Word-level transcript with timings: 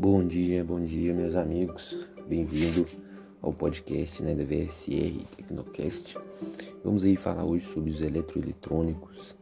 Bom 0.00 0.24
dia, 0.24 0.62
bom 0.62 0.80
dia, 0.80 1.12
meus 1.12 1.34
amigos. 1.34 2.06
Bem-vindo 2.28 2.86
ao 3.42 3.52
podcast 3.52 4.22
né, 4.22 4.32
da 4.32 4.44
VSR 4.44 5.26
Tecnocast. 5.36 6.16
Vamos 6.84 7.02
aí 7.02 7.16
falar 7.16 7.44
hoje 7.44 7.66
sobre 7.66 7.90
os 7.90 8.00
eletroeletrônicos, 8.00 9.34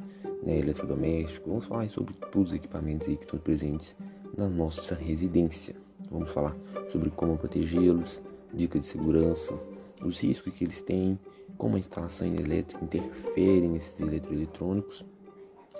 né, 0.42 0.58
eletrodomésticos. 0.58 1.46
Vamos 1.46 1.66
falar 1.66 1.86
sobre 1.90 2.14
todos 2.32 2.48
os 2.48 2.54
equipamentos 2.54 3.06
que 3.06 3.12
estão 3.12 3.38
presentes 3.38 3.94
na 4.34 4.48
nossa 4.48 4.94
residência. 4.94 5.76
Vamos 6.10 6.30
falar 6.30 6.56
sobre 6.90 7.10
como 7.10 7.36
protegê-los, 7.36 8.22
dicas 8.54 8.80
de 8.80 8.86
segurança, 8.86 9.52
os 10.02 10.18
riscos 10.20 10.54
que 10.54 10.64
eles 10.64 10.80
têm, 10.80 11.20
como 11.58 11.76
a 11.76 11.78
instalação 11.78 12.26
elétrica 12.28 12.82
interfere 12.82 13.68
nesses 13.68 14.00
eletroeletrônicos. 14.00 15.04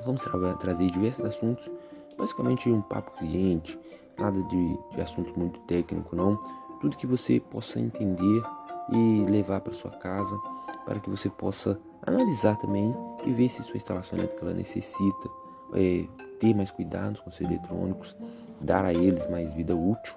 Vamos 0.04 0.22
tra 0.22 0.52
trazer 0.56 0.90
diversos 0.90 1.24
assuntos, 1.24 1.70
basicamente 2.18 2.68
um 2.68 2.82
papo 2.82 3.16
cliente, 3.16 3.78
nada 4.18 4.42
de, 4.42 4.78
de 4.94 5.00
assunto 5.00 5.38
muito 5.38 5.60
técnico, 5.60 6.14
não. 6.14 6.36
Tudo 6.80 6.96
que 6.96 7.06
você 7.06 7.40
possa 7.40 7.80
entender 7.80 8.42
e 8.90 9.26
levar 9.28 9.60
para 9.60 9.72
sua 9.72 9.90
casa, 9.90 10.36
para 10.84 11.00
que 11.00 11.10
você 11.10 11.28
possa 11.28 11.80
analisar 12.06 12.56
também 12.56 12.94
e 13.24 13.32
ver 13.32 13.48
se 13.48 13.62
sua 13.62 13.76
instalação 13.76 14.18
elétrica 14.18 14.44
ela 14.44 14.54
necessita 14.54 15.28
é, 15.74 16.06
ter 16.38 16.54
mais 16.54 16.70
cuidados 16.70 17.20
com 17.20 17.30
os 17.30 17.40
eletrônicos, 17.40 18.16
dar 18.60 18.84
a 18.84 18.92
eles 18.92 19.28
mais 19.28 19.52
vida 19.52 19.74
útil, 19.74 20.14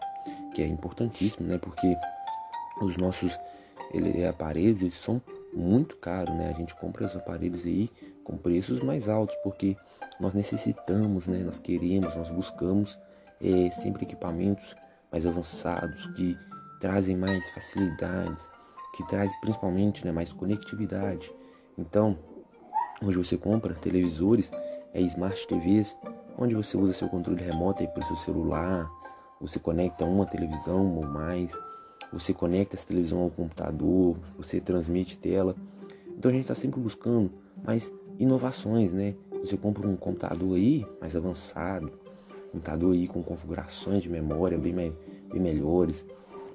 que 0.53 0.61
é 0.61 0.67
importantíssimo, 0.67 1.47
né? 1.47 1.57
Porque 1.57 1.95
os 2.81 2.97
nossos 2.97 3.37
ele, 3.93 4.25
aparelhos 4.25 4.81
eles 4.81 4.97
são 4.97 5.21
muito 5.53 5.97
caros, 5.97 6.35
né? 6.35 6.51
A 6.53 6.57
gente 6.57 6.75
compra 6.75 7.05
os 7.05 7.15
aparelhos 7.15 7.65
aí 7.65 7.89
com 8.23 8.37
preços 8.37 8.81
mais 8.81 9.09
altos, 9.09 9.35
porque 9.43 9.75
nós 10.19 10.33
necessitamos, 10.33 11.27
né? 11.27 11.39
Nós 11.39 11.57
queremos, 11.57 12.15
nós 12.15 12.29
buscamos 12.29 12.99
é, 13.41 13.71
sempre 13.71 14.03
equipamentos 14.03 14.75
mais 15.11 15.25
avançados 15.25 16.07
que 16.15 16.37
trazem 16.79 17.15
mais 17.15 17.47
facilidades, 17.49 18.49
que 18.95 19.07
traz 19.07 19.31
principalmente 19.41 20.05
né, 20.05 20.11
mais 20.11 20.31
conectividade. 20.31 21.31
Então, 21.77 22.17
hoje 23.01 23.17
você 23.17 23.37
compra 23.37 23.73
televisores, 23.73 24.51
é 24.93 25.01
smart 25.01 25.47
TVs, 25.47 25.97
onde 26.37 26.55
você 26.55 26.77
usa 26.77 26.93
seu 26.93 27.09
controle 27.09 27.43
remoto 27.43 27.81
aí 27.81 27.87
pelo 27.89 28.05
seu 28.05 28.15
celular, 28.15 28.89
você 29.39 29.59
conecta 29.59 30.05
uma 30.05 30.25
televisão 30.25 30.95
ou 30.97 31.05
mais, 31.05 31.51
você 32.11 32.33
conecta 32.33 32.75
essa 32.75 32.87
televisão 32.87 33.21
ao 33.21 33.29
computador, 33.29 34.17
você 34.37 34.59
transmite 34.59 35.17
tela. 35.17 35.55
Então 36.17 36.29
a 36.29 36.33
gente 36.33 36.43
está 36.43 36.55
sempre 36.55 36.79
buscando 36.79 37.31
mais 37.63 37.91
inovações, 38.17 38.91
né? 38.91 39.15
Você 39.41 39.55
compra 39.55 39.87
um 39.87 39.95
computador 39.95 40.55
aí 40.55 40.85
mais 40.99 41.15
avançado, 41.15 41.91
computador 42.51 42.93
aí 42.93 43.07
com 43.07 43.23
configurações 43.23 44.03
de 44.03 44.09
memória 44.09 44.57
bem, 44.57 44.73
bem 44.73 45.41
melhores. 45.41 46.05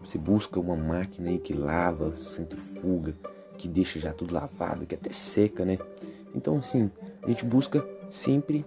Você 0.00 0.18
busca 0.18 0.60
uma 0.60 0.76
máquina 0.76 1.30
aí 1.30 1.38
que 1.38 1.54
lava, 1.54 2.16
centrifuga, 2.16 3.14
que 3.56 3.68
deixa 3.68 3.98
já 3.98 4.12
tudo 4.12 4.34
lavado, 4.34 4.86
que 4.86 4.94
até 4.94 5.10
seca, 5.10 5.64
né? 5.64 5.78
Então, 6.34 6.58
assim, 6.58 6.90
a 7.22 7.28
gente 7.28 7.44
busca 7.44 7.86
sempre 8.10 8.64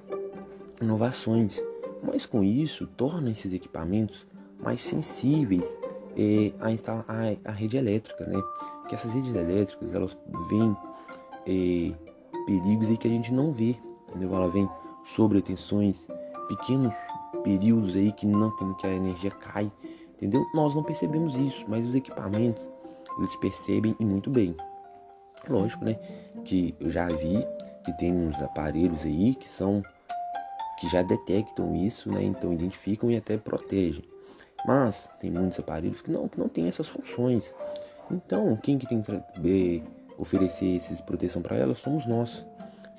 inovações, 0.82 1.64
mas 2.02 2.26
com 2.26 2.44
isso 2.44 2.88
torna 2.88 3.30
esses 3.30 3.54
equipamentos 3.54 4.26
mais 4.60 4.82
sensíveis 4.82 5.76
é, 6.18 6.52
a 6.60 6.72
instalar 6.72 7.06
a, 7.08 7.50
a, 7.50 7.52
rede 7.52 7.78
elétrica, 7.78 8.26
né? 8.26 8.42
Que 8.88 8.96
essas 8.96 9.14
redes 9.14 9.36
elétricas 9.36 9.94
elas 9.94 10.18
vêm 10.50 10.76
é, 11.46 11.94
perigos 12.46 12.90
aí 12.90 12.98
que 12.98 13.08
a 13.08 13.12
gente 13.12 13.34
não 13.34 13.52
vê, 13.52 13.76
entendeu? 14.10 14.34
Ela 14.34 14.50
vem 14.50 14.68
sobre 15.04 15.42
tensões, 15.42 16.02
pequenos 16.48 16.94
períodos 17.48 17.96
aí 17.96 18.12
que 18.12 18.28
não 18.28 18.52
que 18.76 18.86
a 18.86 18.90
energia 18.90 19.32
cai, 19.32 19.72
entendeu? 20.10 20.46
Nós 20.54 20.76
não 20.76 20.84
percebemos 20.84 21.38
isso, 21.38 21.64
mas 21.70 21.88
os 21.88 21.96
equipamentos 21.96 22.70
eles 23.18 23.34
percebem 23.38 23.96
e 23.98 24.06
muito 24.06 24.30
bem. 24.30 24.54
Lógico, 25.48 25.86
né? 25.86 25.94
Que 26.44 26.76
eu 26.78 26.90
já 26.90 27.08
vi 27.08 27.40
que 27.86 27.98
tem 27.98 28.14
uns 28.14 28.42
aparelhos 28.42 29.06
aí 29.06 29.34
que 29.34 29.48
são 29.48 29.82
que 30.78 30.90
já 30.90 31.02
detectam 31.02 31.74
isso, 31.74 32.12
né? 32.12 32.22
Então 32.22 32.52
identificam 32.52 33.10
e 33.10 33.16
até 33.16 33.38
protegem. 33.38 34.04
Mas 34.66 35.10
tem 35.22 35.32
muitos 35.32 35.58
aparelhos 35.58 36.02
que 36.02 36.12
não 36.12 36.28
que 36.28 36.38
não 36.38 36.50
têm 36.50 36.68
essas 36.68 36.90
funções. 36.90 37.56
Então 38.12 38.58
quem 38.58 38.78
que 38.78 38.86
tem 38.86 39.02
que 39.02 39.84
oferecer 40.18 40.76
essas 40.76 41.00
proteção 41.00 41.42
para 41.42 41.56
elas 41.56 41.78
somos 41.78 42.06
nós. 42.06 42.46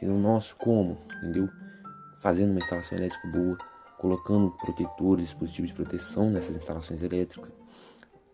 Sendo 0.01 0.15
nós 0.15 0.55
como, 0.55 0.97
entendeu? 1.19 1.51
Fazendo 2.17 2.51
uma 2.51 2.61
instalação 2.61 2.97
elétrica 2.97 3.29
boa, 3.29 3.59
colocando 3.99 4.51
protetores, 4.53 5.27
dispositivos 5.27 5.71
de 5.71 5.75
proteção 5.75 6.31
nessas 6.31 6.57
instalações 6.57 7.03
elétricas. 7.03 7.55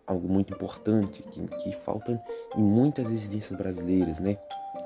Algo 0.06 0.28
muito 0.28 0.52
importante 0.52 1.22
que, 1.22 1.46
que 1.46 1.72
falta 1.72 2.22
em 2.54 2.62
muitas 2.62 3.08
residências 3.08 3.58
brasileiras, 3.58 4.18
né? 4.18 4.36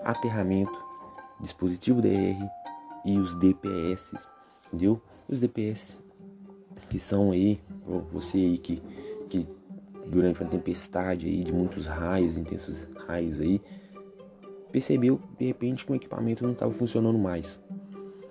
Aterramento, 0.05 0.79
dispositivo 1.41 2.01
DR 2.01 2.39
e 3.05 3.19
os 3.19 3.35
DPS, 3.35 4.15
entendeu? 4.67 5.03
Os 5.29 5.41
DPS 5.41 5.97
que 6.89 6.99
são 6.99 7.33
aí, 7.33 7.61
você 8.13 8.39
aí 8.39 8.59
que, 8.59 8.83
que 9.29 9.47
durante 10.07 10.41
uma 10.41 10.49
tempestade 10.49 11.27
aí 11.27 11.45
de 11.45 11.53
muitos 11.53 11.87
raios, 11.87 12.39
intensos 12.39 12.89
raios 13.07 13.41
aí, 13.41 13.61
percebeu 14.73 15.21
de 15.39 15.47
repente 15.47 15.85
que 15.85 15.93
o 15.93 15.95
equipamento 15.95 16.45
não 16.45 16.53
estava 16.53 16.73
funcionando 16.73 17.19
mais. 17.19 17.61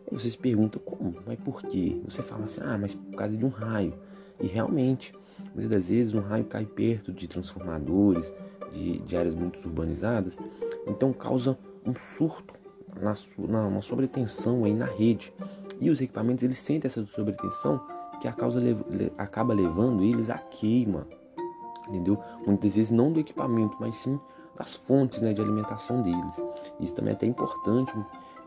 Aí 0.09 0.17
você 0.17 0.29
se 0.29 0.37
pergunta 0.37 0.79
como, 0.79 1.15
mas 1.25 1.37
por 1.39 1.61
quê? 1.63 1.99
Você 2.05 2.23
fala 2.23 2.45
assim, 2.45 2.61
ah, 2.63 2.77
mas 2.77 2.95
por 2.95 3.15
causa 3.15 3.35
de 3.35 3.45
um 3.45 3.49
raio. 3.49 3.93
E 4.41 4.47
realmente, 4.47 5.13
muitas 5.53 5.69
das 5.69 5.89
vezes 5.89 6.13
um 6.13 6.21
raio 6.21 6.45
cai 6.45 6.65
perto 6.65 7.11
de 7.11 7.27
transformadores, 7.27 8.33
de, 8.71 8.99
de 8.99 9.17
áreas 9.17 9.35
muito 9.35 9.59
urbanizadas, 9.59 10.37
então 10.85 11.11
causa 11.11 11.57
um 11.85 11.93
surto, 11.93 12.53
na, 12.99 13.15
na, 13.37 13.67
uma 13.67 13.81
sobretensão 13.81 14.63
aí 14.63 14.73
na 14.73 14.85
rede. 14.85 15.33
E 15.79 15.89
os 15.89 16.01
equipamentos 16.01 16.43
eles 16.43 16.57
sentem 16.57 16.87
essa 16.87 17.05
sobretensão 17.05 17.85
que 18.19 18.27
a 18.27 18.33
causa 18.33 18.59
le, 18.59 19.11
acaba 19.17 19.53
levando 19.53 20.03
eles 20.03 20.29
à 20.29 20.37
queima, 20.37 21.07
entendeu? 21.87 22.19
Muitas 22.45 22.73
vezes 22.73 22.91
não 22.91 23.11
do 23.11 23.19
equipamento, 23.19 23.77
mas 23.79 23.95
sim 23.95 24.19
das 24.55 24.73
fontes 24.73 25.21
né, 25.21 25.33
de 25.33 25.41
alimentação 25.41 26.01
deles. 26.01 26.43
Isso 26.79 26.93
também 26.93 27.11
é 27.11 27.15
até 27.15 27.27
importante 27.27 27.93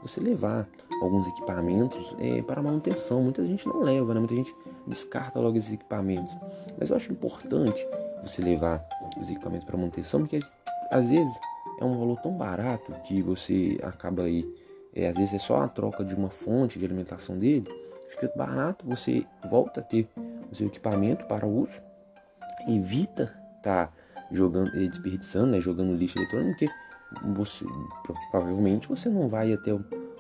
você 0.02 0.20
levar 0.20 0.68
alguns 1.02 1.26
equipamentos 1.26 2.14
é, 2.18 2.42
para 2.42 2.62
manutenção. 2.62 3.22
Muita 3.22 3.44
gente 3.44 3.66
não 3.66 3.80
leva, 3.80 4.14
né? 4.14 4.20
muita 4.20 4.34
gente 4.34 4.54
descarta 4.86 5.38
logo 5.38 5.56
esses 5.56 5.72
equipamentos. 5.72 6.34
Mas 6.78 6.90
eu 6.90 6.96
acho 6.96 7.12
importante 7.12 7.86
você 8.22 8.42
levar 8.42 8.86
os 9.20 9.30
equipamentos 9.30 9.64
para 9.64 9.76
manutenção, 9.76 10.20
porque 10.20 10.40
às 10.90 11.08
vezes 11.08 11.32
é 11.80 11.84
um 11.84 11.98
valor 11.98 12.20
tão 12.20 12.36
barato 12.36 12.92
que 13.04 13.22
você 13.22 13.78
acaba 13.82 14.24
aí, 14.24 14.46
é, 14.94 15.08
às 15.08 15.16
vezes 15.16 15.34
é 15.34 15.38
só 15.38 15.62
a 15.62 15.68
troca 15.68 16.04
de 16.04 16.14
uma 16.14 16.28
fonte 16.28 16.78
de 16.78 16.84
alimentação 16.84 17.38
dele, 17.38 17.66
fica 18.08 18.30
barato, 18.36 18.84
você 18.86 19.24
volta 19.48 19.80
a 19.80 19.82
ter 19.82 20.08
o 20.50 20.54
seu 20.54 20.66
equipamento 20.66 21.24
para 21.26 21.46
uso, 21.46 21.80
evita 22.68 23.34
estar 23.56 23.86
tá 23.86 23.92
jogando, 24.30 24.70
desperdiçando, 24.72 25.52
né, 25.52 25.60
jogando 25.60 25.94
lixo 25.94 26.18
eletrônico, 26.18 26.58
porque 26.58 26.70
você, 27.34 27.64
provavelmente 28.30 28.88
você 28.88 29.08
não 29.08 29.28
vai 29.28 29.52
até 29.52 29.76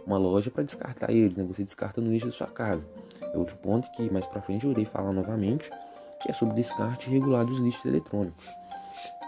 uma 0.06 0.18
loja 0.18 0.50
para 0.50 0.62
descartar 0.62 1.12
eles, 1.12 1.36
né? 1.36 1.44
Você 1.44 1.62
descarta 1.62 2.00
no 2.00 2.10
lixo 2.10 2.26
da 2.26 2.32
sua 2.32 2.46
casa. 2.46 2.86
É 3.32 3.38
outro 3.38 3.56
ponto 3.56 3.90
que 3.92 4.10
mais 4.12 4.26
para 4.26 4.40
frente 4.42 4.64
eu 4.64 4.72
irei 4.72 4.84
falar 4.84 5.12
novamente, 5.12 5.70
que 6.20 6.30
é 6.30 6.34
sobre 6.34 6.54
descarte 6.54 7.08
regular 7.08 7.44
dos 7.44 7.58
lixos 7.58 7.84
eletrônicos. 7.84 8.46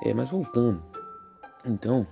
É, 0.03 0.13
mas 0.13 0.31
voltando, 0.31 0.83
então, 1.65 2.07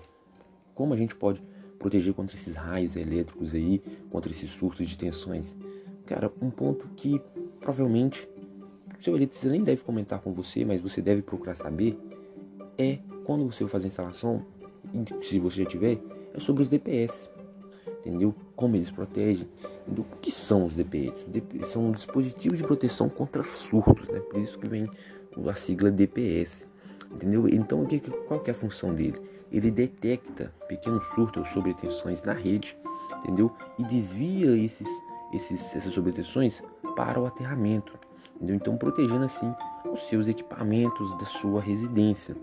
como 0.75 0.95
a 0.95 0.97
gente 0.97 1.15
pode 1.17 1.43
proteger 1.79 2.15
contra 2.15 2.37
esses 2.37 2.55
raios 2.55 2.95
elétricos 2.95 3.55
aí, 3.55 3.83
contra 4.11 4.31
esses 4.31 4.51
surtos 4.51 4.89
de 4.89 4.97
tensões? 4.97 5.57
Cara, 6.07 6.33
um 6.41 6.51
ponto 6.51 6.89
que 6.97 7.21
provavelmente 7.61 8.29
seu 9.01 9.17
eletricista 9.17 9.49
nem 9.49 9.65
deve 9.65 9.83
comentar 9.83 10.21
com 10.21 10.33
você, 10.33 10.65
mas 10.65 10.81
você 10.81 11.01
deve 11.01 11.23
procurar 11.23 11.55
saber, 11.55 11.99
é 12.79 12.99
quando 13.25 13.45
você 13.51 13.65
for 13.65 13.71
fazer 13.71 13.87
a 13.87 13.89
instalação, 13.89 14.45
se 15.23 15.39
você 15.39 15.63
já 15.63 15.69
tiver, 15.69 15.99
é 16.35 16.41
sobre 16.41 16.63
os 16.63 16.69
DPS. 16.69 17.31
Entendeu? 18.01 18.35
Como 18.57 18.77
eles 18.77 18.91
protegem. 18.91 19.49
O 19.87 20.03
que 20.21 20.31
são 20.31 20.67
os 20.67 20.75
DPS? 20.75 21.27
São 21.67 21.91
dispositivos 21.93 22.59
de 22.59 22.65
proteção 22.65 23.09
contra 23.09 23.45
surtos, 23.45 24.09
né? 24.09 24.21
Por 24.21 24.41
isso 24.41 24.59
que 24.59 24.67
vem 24.67 24.89
a 25.49 25.55
sigla 25.55 25.91
DPS. 25.91 26.67
Entendeu? 27.13 27.49
Então, 27.49 27.87
qual 28.27 28.41
que 28.41 28.51
é 28.51 28.53
a 28.53 28.57
função 28.57 28.95
dele? 28.95 29.21
Ele 29.51 29.71
detecta 29.71 30.55
pequenos 30.69 31.05
surtos 31.15 31.45
ou 31.45 31.53
sobretensões 31.53 32.23
na 32.23 32.33
rede, 32.33 32.77
entendeu? 33.19 33.53
E 33.79 33.85
desvia 33.85 34.57
esses, 34.57 34.87
esses, 35.35 35.75
essas 35.75 35.93
sobretensões 35.93 36.63
para 36.95 37.21
o 37.21 37.27
aterramento, 37.27 37.99
entendeu? 38.37 38.55
Então, 38.55 38.77
protegendo 38.77 39.25
assim 39.25 39.53
os 39.93 40.09
seus 40.09 40.29
equipamentos 40.29 41.13
da 41.19 41.25
sua 41.25 41.61
residência 41.61 42.37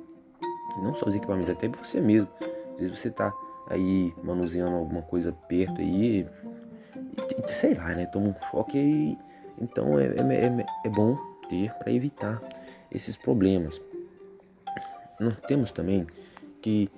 não 0.81 0.93
só 0.93 1.07
os 1.07 1.15
equipamentos, 1.15 1.49
até 1.49 1.67
você 1.67 1.99
mesmo. 2.01 2.29
Às 2.73 2.79
vezes 2.79 2.99
você 2.99 3.09
tá 3.09 3.33
aí 3.69 4.13
manuseando 4.23 4.75
alguma 4.75 5.01
coisa 5.01 5.31
perto 5.31 5.81
aí, 5.81 6.25
e, 6.25 7.51
sei 7.51 7.73
lá, 7.73 7.89
né? 7.89 8.05
Toma 8.05 8.27
um 8.27 8.35
choque 8.51 8.77
aí. 8.77 9.17
Então 9.59 9.99
é, 9.99 10.05
é, 10.05 10.45
é, 10.45 10.65
é 10.85 10.89
bom 10.89 11.17
ter 11.49 11.73
para 11.73 11.91
evitar 11.91 12.41
esses 12.91 13.17
problemas. 13.17 13.81
Nós 15.19 15.35
temos 15.47 15.71
também 15.71 16.05
que 16.61 16.89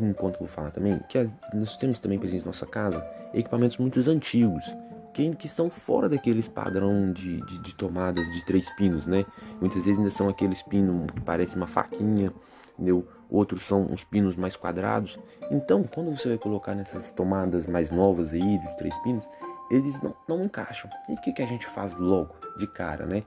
um 0.00 0.12
ponto 0.12 0.36
que 0.36 0.42
eu 0.42 0.46
vou 0.46 0.54
falar 0.54 0.70
também, 0.70 1.00
que 1.08 1.18
nós 1.54 1.76
temos 1.76 1.98
também 1.98 2.18
presente 2.18 2.42
em 2.42 2.46
nossa 2.46 2.66
casa 2.66 3.04
equipamentos 3.34 3.76
muito 3.76 3.98
antigos, 4.08 4.64
que 5.12 5.46
estão 5.46 5.70
fora 5.70 6.08
daqueles 6.08 6.46
padrão 6.46 7.12
de, 7.12 7.40
de, 7.46 7.58
de, 7.58 7.74
tomadas 7.74 8.30
de 8.32 8.44
três 8.44 8.68
pinos, 8.76 9.06
né? 9.06 9.24
Muitas 9.60 9.82
vezes 9.82 9.98
ainda 9.98 10.10
são 10.10 10.28
aqueles 10.28 10.60
pinos 10.62 11.10
que 11.10 11.20
parecem 11.22 11.56
uma 11.56 11.66
faquinha, 11.66 12.32
entendeu? 12.76 13.06
Outros 13.28 13.64
são 13.64 13.82
uns 13.82 14.04
pinos 14.04 14.36
mais 14.36 14.54
quadrados. 14.54 15.18
Então, 15.50 15.82
quando 15.82 16.16
você 16.16 16.28
vai 16.28 16.38
colocar 16.38 16.74
nessas 16.74 17.10
tomadas 17.10 17.66
mais 17.66 17.90
novas 17.90 18.32
aí, 18.32 18.58
de 18.58 18.76
três 18.76 18.96
pinos, 18.98 19.24
eles 19.70 20.00
não, 20.00 20.14
não 20.28 20.44
encaixam. 20.44 20.90
E 21.08 21.14
o 21.14 21.20
que, 21.20 21.32
que 21.32 21.42
a 21.42 21.46
gente 21.46 21.66
faz 21.66 21.96
logo, 21.96 22.34
de 22.56 22.66
cara, 22.66 23.06
né? 23.06 23.24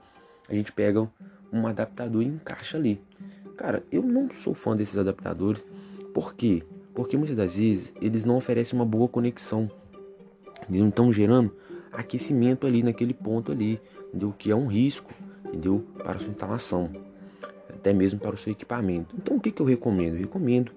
A 0.48 0.54
gente 0.54 0.72
pega 0.72 1.08
um 1.52 1.66
adaptador 1.66 2.22
e 2.22 2.26
encaixa 2.26 2.76
ali. 2.76 3.02
Cara, 3.56 3.84
eu 3.92 4.02
não 4.02 4.30
sou 4.30 4.54
fã 4.54 4.74
desses 4.74 4.96
adaptadores. 4.96 5.64
Por 6.14 6.34
quê? 6.34 6.62
Porque 6.94 7.16
muitas 7.16 7.36
das 7.36 7.56
vezes 7.56 7.92
eles 8.00 8.24
não 8.24 8.36
oferecem 8.36 8.78
uma 8.78 8.86
boa 8.86 9.08
conexão. 9.08 9.70
Eles 10.68 10.80
não 10.80 10.88
estão 10.88 11.12
gerando 11.12 11.54
aquecimento 11.92 12.66
ali 12.66 12.82
naquele 12.82 13.12
ponto 13.12 13.52
ali, 13.52 13.80
entendeu? 14.08 14.34
Que 14.36 14.50
é 14.50 14.56
um 14.56 14.66
risco, 14.66 15.12
entendeu? 15.46 15.84
Para 15.98 16.16
a 16.16 16.18
sua 16.18 16.30
instalação, 16.30 16.90
até 17.80 17.92
mesmo 17.92 18.20
para 18.20 18.34
o 18.34 18.38
seu 18.38 18.52
equipamento. 18.52 19.16
Então 19.18 19.36
o 19.36 19.40
que, 19.40 19.50
que 19.50 19.60
eu 19.60 19.66
recomendo? 19.66 20.14
Eu 20.14 20.20
recomendo 20.20 20.70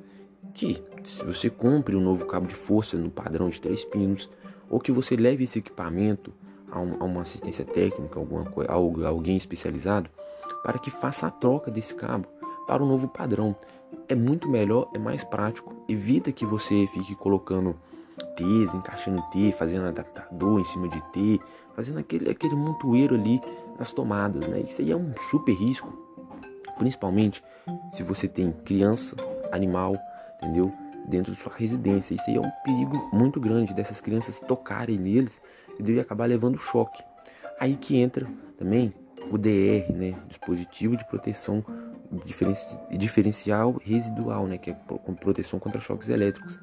que 0.53 0.81
se 1.03 1.23
você 1.23 1.49
compre 1.49 1.95
um 1.95 2.01
novo 2.01 2.25
cabo 2.25 2.47
de 2.47 2.55
força 2.55 2.97
no 2.97 3.11
padrão 3.11 3.49
de 3.49 3.61
três 3.61 3.83
pinos, 3.83 4.29
ou 4.69 4.79
que 4.79 4.91
você 4.91 5.15
leve 5.15 5.43
esse 5.43 5.59
equipamento 5.59 6.33
a, 6.71 6.79
um, 6.79 6.95
a 6.99 7.03
uma 7.03 7.21
assistência 7.21 7.65
técnica, 7.65 8.17
alguma, 8.17 8.51
alguém 9.07 9.35
especializado, 9.35 10.09
para 10.63 10.79
que 10.79 10.89
faça 10.89 11.27
a 11.27 11.31
troca 11.31 11.69
desse 11.69 11.93
cabo 11.93 12.27
para 12.65 12.81
o 12.81 12.87
novo 12.87 13.07
padrão. 13.07 13.55
É 14.07 14.15
muito 14.15 14.47
melhor, 14.47 14.89
é 14.93 14.97
mais 14.97 15.23
prático, 15.23 15.75
evita 15.87 16.31
que 16.31 16.45
você 16.45 16.87
fique 16.93 17.13
colocando 17.15 17.75
T's, 18.35 18.73
encaixando 18.73 19.21
T, 19.31 19.51
fazendo 19.51 19.85
adaptador 19.85 20.59
em 20.59 20.63
cima 20.63 20.87
de 20.87 21.01
T, 21.11 21.39
fazendo 21.75 21.99
aquele, 21.99 22.29
aquele 22.29 22.55
montoeiro 22.55 23.15
ali 23.15 23.41
nas 23.77 23.91
tomadas, 23.91 24.47
né? 24.47 24.61
Isso 24.61 24.81
aí 24.81 24.91
é 24.91 24.95
um 24.95 25.13
super 25.29 25.53
risco, 25.53 26.02
principalmente 26.77 27.43
se 27.91 28.03
você 28.03 28.27
tem 28.27 28.51
criança, 28.51 29.15
animal, 29.51 29.97
entendeu? 30.41 30.71
Dentro 31.07 31.33
de 31.33 31.41
sua 31.41 31.53
residência. 31.55 32.15
Isso 32.15 32.23
aí 32.27 32.35
é 32.35 32.39
um 32.39 32.51
perigo 32.63 33.09
muito 33.13 33.39
grande 33.39 33.73
dessas 33.73 33.99
crianças 33.99 34.39
tocarem 34.39 34.97
neles 34.97 35.39
e 35.77 35.83
deve 35.83 35.99
acabar 35.99 36.25
levando 36.25 36.57
choque. 36.57 37.03
Aí 37.59 37.75
que 37.75 37.97
entra 37.97 38.27
também 38.57 38.93
o 39.29 39.37
DR, 39.37 39.91
né? 39.93 40.15
Dispositivo 40.27 40.95
de 40.95 41.05
proteção 41.05 41.63
diferencial 42.91 43.79
residual, 43.83 44.47
né? 44.47 44.57
Que 44.57 44.71
é 44.71 44.77
proteção 45.19 45.59
contra 45.59 45.81
choques 45.81 46.09
elétricos 46.09 46.59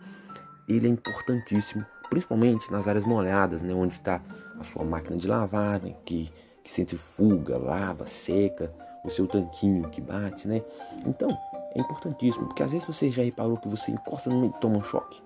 ele 0.75 0.87
é 0.87 0.91
importantíssimo, 0.91 1.85
principalmente 2.09 2.71
nas 2.71 2.87
áreas 2.87 3.05
molhadas, 3.05 3.62
né, 3.62 3.73
onde 3.75 3.95
está 3.95 4.23
a 4.59 4.65
sua 4.65 4.85
máquina 4.85 5.17
de 5.17 5.27
lavar, 5.27 5.81
né, 5.81 5.95
que, 6.05 6.31
que 6.62 6.71
centrifuga, 6.71 7.57
lava, 7.59 8.07
seca, 8.07 8.73
o 9.05 9.11
seu 9.11 9.26
tanquinho 9.26 9.88
que 9.88 10.00
bate, 10.00 10.47
né? 10.47 10.62
Então, 11.06 11.29
é 11.75 11.81
importantíssimo, 11.81 12.47
porque 12.47 12.62
às 12.62 12.73
vezes 12.73 12.87
você 12.87 13.11
já 13.11 13.23
reparou 13.23 13.56
que 13.56 13.69
você 13.69 13.93
encosta 13.93 14.31
no 14.31 14.41
meio 14.41 14.52
e 14.56 14.61
toma 14.61 14.79
um 14.79 14.82
choque, 14.82 15.20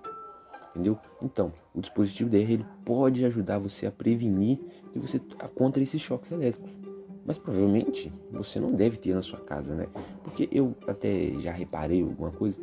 entendeu? 0.70 0.98
Então, 1.22 1.52
o 1.74 1.80
dispositivo 1.80 2.30
DR 2.30 2.50
ele 2.50 2.66
pode 2.84 3.24
ajudar 3.24 3.58
você 3.58 3.86
a 3.86 3.92
prevenir 3.92 4.60
e 4.94 4.98
você 4.98 5.20
contra 5.54 5.82
esses 5.82 6.00
choques 6.00 6.30
elétricos. 6.30 6.70
Mas 7.26 7.38
provavelmente 7.38 8.12
você 8.30 8.60
não 8.60 8.68
deve 8.68 8.98
ter 8.98 9.14
na 9.14 9.22
sua 9.22 9.40
casa, 9.40 9.74
né? 9.74 9.86
Porque 10.22 10.46
eu 10.52 10.74
até 10.86 11.30
já 11.40 11.52
reparei 11.52 12.02
alguma 12.02 12.30
coisa 12.30 12.60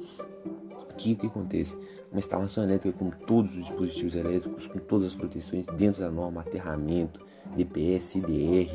que 1.02 1.14
o 1.14 1.16
que 1.16 1.28
acontece? 1.28 1.78
Uma 2.12 2.20
instalação 2.20 2.64
elétrica 2.64 2.98
com 2.98 3.10
todos 3.10 3.52
os 3.52 3.66
dispositivos 3.66 4.16
elétricos, 4.16 4.68
com 4.68 4.80
todas 4.80 5.08
as 5.08 5.16
proteções 5.16 5.66
dentro 5.78 6.02
da 6.02 6.12
norma, 6.12 6.42
aterramento, 6.42 7.26
DPS, 7.56 8.18
IDR, 8.18 8.72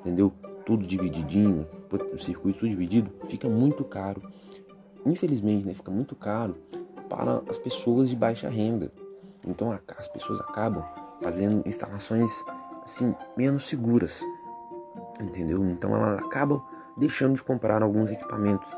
entendeu? 0.00 0.32
Tudo 0.66 0.86
divididinho, 0.86 1.66
o 1.96 2.18
circuito 2.18 2.68
dividido, 2.68 3.10
fica 3.26 3.48
muito 3.48 3.84
caro. 3.84 4.22
Infelizmente, 5.04 5.66
né, 5.66 5.74
fica 5.74 5.90
muito 5.90 6.14
caro 6.14 6.56
para 7.08 7.42
as 7.48 7.58
pessoas 7.58 8.08
de 8.08 8.16
baixa 8.16 8.48
renda. 8.48 8.92
Então 9.46 9.78
as 9.96 10.08
pessoas 10.08 10.40
acabam 10.40 10.84
fazendo 11.20 11.66
instalações 11.66 12.30
assim 12.82 13.14
menos 13.36 13.64
seguras, 13.64 14.20
entendeu? 15.20 15.64
Então 15.64 15.94
elas 15.94 16.18
acabam 16.18 16.62
deixando 16.96 17.34
de 17.34 17.42
comprar 17.42 17.82
alguns 17.82 18.10
equipamentos 18.10 18.68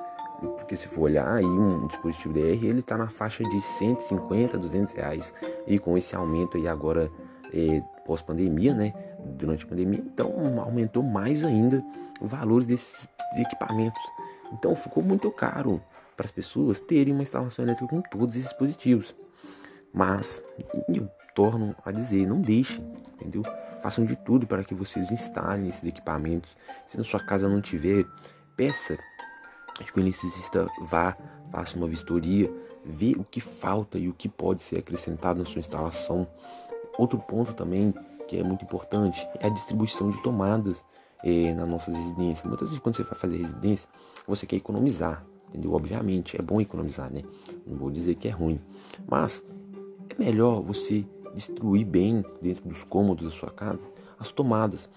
porque 0.40 0.74
se 0.74 0.88
for 0.88 1.02
olhar 1.02 1.30
aí 1.34 1.44
um 1.44 1.86
dispositivo 1.86 2.32
DR, 2.32 2.64
ele 2.64 2.80
está 2.80 2.96
na 2.96 3.08
faixa 3.08 3.44
de 3.44 3.60
150, 3.60 4.56
200 4.56 4.94
reais. 4.94 5.34
E 5.66 5.78
com 5.78 5.96
esse 5.98 6.16
aumento 6.16 6.56
aí 6.56 6.66
agora 6.66 7.10
é, 7.52 7.82
pós-pandemia, 8.04 8.74
né? 8.74 8.92
Durante 9.36 9.64
a 9.64 9.68
pandemia, 9.68 10.00
então 10.00 10.60
aumentou 10.60 11.02
mais 11.02 11.44
ainda 11.44 11.84
o 12.20 12.26
valor 12.26 12.64
desses 12.64 13.06
equipamentos. 13.36 14.02
Então 14.52 14.74
ficou 14.74 15.02
muito 15.02 15.30
caro 15.30 15.82
para 16.16 16.26
as 16.26 16.30
pessoas 16.30 16.80
terem 16.80 17.14
uma 17.14 17.22
instalação 17.22 17.64
elétrica 17.64 17.88
com 17.88 18.02
todos 18.02 18.34
esses 18.34 18.48
dispositivos. 18.48 19.14
Mas 19.92 20.42
eu 20.88 21.08
torno 21.34 21.74
a 21.84 21.90
dizer, 21.90 22.26
não 22.26 22.40
deixem, 22.40 22.84
entendeu? 23.14 23.42
Façam 23.80 24.04
de 24.04 24.16
tudo 24.16 24.46
para 24.46 24.62
que 24.62 24.74
vocês 24.74 25.10
instalem 25.10 25.68
esses 25.68 25.84
equipamentos. 25.84 26.54
Se 26.86 26.98
na 26.98 27.04
sua 27.04 27.20
casa 27.20 27.48
não 27.48 27.60
tiver, 27.60 28.04
peça 28.56 28.98
que 29.74 29.98
o 29.98 30.00
eletricista 30.00 30.68
vá, 30.82 31.16
faça 31.50 31.76
uma 31.76 31.88
vistoria, 31.88 32.52
vê 32.84 33.14
o 33.16 33.24
que 33.24 33.40
falta 33.40 33.98
e 33.98 34.08
o 34.08 34.12
que 34.12 34.28
pode 34.28 34.62
ser 34.62 34.78
acrescentado 34.78 35.40
na 35.40 35.46
sua 35.46 35.60
instalação. 35.60 36.28
Outro 36.98 37.18
ponto 37.18 37.52
também 37.52 37.94
que 38.28 38.36
é 38.36 38.42
muito 38.42 38.64
importante 38.64 39.26
é 39.40 39.46
a 39.46 39.50
distribuição 39.50 40.10
de 40.10 40.22
tomadas 40.22 40.84
eh, 41.24 41.52
nas 41.54 41.68
nossas 41.68 41.94
residências. 41.94 42.44
Muitas 42.46 42.68
vezes 42.68 42.82
quando 42.82 42.96
você 42.96 43.02
vai 43.02 43.14
fazer 43.14 43.36
residência, 43.38 43.88
você 44.26 44.46
quer 44.46 44.56
economizar, 44.56 45.24
entendeu? 45.48 45.72
Obviamente, 45.72 46.36
é 46.36 46.42
bom 46.42 46.60
economizar, 46.60 47.12
né? 47.12 47.22
Não 47.66 47.76
vou 47.76 47.90
dizer 47.90 48.14
que 48.14 48.28
é 48.28 48.30
ruim, 48.30 48.60
mas 49.08 49.44
é 50.08 50.22
melhor 50.22 50.60
você 50.60 51.04
distribuir 51.34 51.86
bem 51.86 52.24
dentro 52.40 52.68
dos 52.68 52.84
cômodos 52.84 53.24
da 53.24 53.30
sua 53.30 53.50
casa 53.50 53.80
as 54.18 54.30
tomadas 54.30 54.88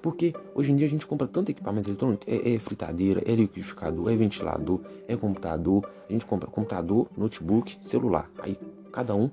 porque 0.00 0.34
hoje 0.54 0.72
em 0.72 0.76
dia 0.76 0.86
a 0.86 0.90
gente 0.90 1.06
compra 1.06 1.26
tanto 1.26 1.50
equipamento 1.50 1.88
eletrônico, 1.88 2.24
é, 2.26 2.54
é 2.54 2.58
fritadeira, 2.58 3.22
é 3.24 3.34
liquidificador, 3.34 4.10
é 4.10 4.16
ventilador, 4.16 4.80
é 5.06 5.16
computador. 5.16 5.88
A 6.08 6.12
gente 6.12 6.26
compra 6.26 6.48
computador, 6.50 7.08
notebook, 7.16 7.78
celular. 7.86 8.30
Aí 8.38 8.56
cada 8.92 9.14
um, 9.14 9.30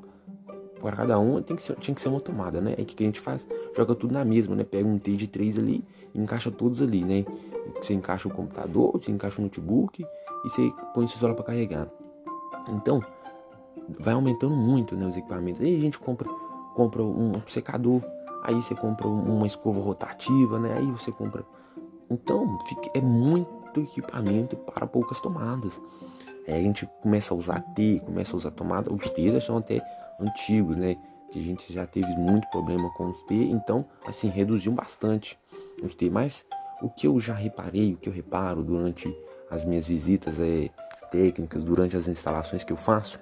para 0.80 0.96
cada 0.96 1.20
um 1.20 1.42
tem 1.42 1.56
que 1.56 1.62
ser, 1.62 1.76
tinha 1.76 1.94
que 1.94 2.02
ser 2.02 2.10
uma 2.10 2.20
tomada, 2.20 2.62
né? 2.62 2.76
Aí 2.78 2.84
o 2.84 2.88
que, 2.88 3.04
a 3.04 3.06
gente 3.06 3.20
faz? 3.20 3.48
Joga 3.76 3.96
tudo 3.96 4.14
na 4.14 4.26
mesma, 4.26 4.56
né? 4.56 4.64
Pega 4.64 4.88
um 4.88 4.98
T 4.98 5.16
de 5.16 5.28
3 5.28 5.58
ali 5.58 5.84
e 6.14 6.22
encaixa 6.22 6.50
todos 6.50 6.82
ali, 6.82 7.04
né? 7.04 7.26
Você 7.82 7.94
encaixa 7.94 8.28
o 8.28 8.32
computador, 8.32 8.92
você 8.94 9.12
encaixa 9.12 9.40
o 9.40 9.44
notebook 9.44 10.04
e 10.04 10.50
você 10.50 10.72
põe 10.94 11.06
o 11.06 11.08
celular 11.08 11.36
para 11.36 11.46
carregar. 11.46 11.88
Então, 12.70 13.04
vai 14.00 14.14
aumentando 14.14 14.56
muito 14.56 14.96
né, 14.96 15.06
os 15.06 15.16
equipamentos. 15.16 15.62
Aí 15.62 15.76
a 15.76 15.80
gente 15.80 16.00
compra, 16.00 16.28
compra 16.76 17.04
um 17.04 17.42
secador, 17.48 18.02
Aí 18.42 18.56
você 18.56 18.74
compra 18.74 19.08
uma 19.08 19.46
escova 19.46 19.80
rotativa, 19.80 20.60
né? 20.60 20.76
Aí 20.78 20.92
você 20.92 21.12
compra. 21.12 21.44
Então, 22.10 22.58
fica, 22.68 22.90
é 22.94 23.02
muito 23.02 23.82
equipamento 23.82 24.56
para 24.56 24.88
poucas 24.88 25.20
tomadas. 25.20 25.80
É, 26.48 26.56
a 26.56 26.62
gente 26.62 26.90
começa 27.02 27.34
a 27.34 27.38
usar 27.38 27.62
T, 27.74 28.02
começa 28.06 28.34
a 28.34 28.38
usar 28.38 28.52
tomada. 28.52 28.92
Os 28.92 29.10
T 29.10 29.32
já 29.32 29.42
são 29.42 29.58
até 29.58 29.82
antigos, 30.20 30.76
né? 30.76 30.96
Que 31.32 31.40
a 31.40 31.44
gente 31.44 31.72
já 31.72 31.86
teve 31.86 32.12
muito 32.16 32.48
problema 32.50 32.90
com 32.92 33.10
os 33.10 33.22
T, 33.24 33.36
então, 33.36 33.86
assim, 34.06 34.30
reduziu 34.30 34.72
bastante 34.72 35.38
os 35.84 35.96
T. 35.96 36.10
Mas 36.10 36.46
o 36.82 36.90
que 36.90 37.08
eu 37.08 37.20
já 37.20 37.34
reparei, 37.34 37.94
o 37.94 37.98
que 37.98 38.10
eu 38.10 38.14
reparo 38.14 38.64
durante 38.64 39.16
as 39.50 39.66
minhas 39.66 39.86
visitas 39.86 40.40
é, 40.40 40.70
técnicas, 41.12 41.64
durante 41.64 41.96
as 41.96 42.08
instalações 42.08 42.64
que 42.64 42.74
eu 42.74 42.78
faço, 42.78 43.20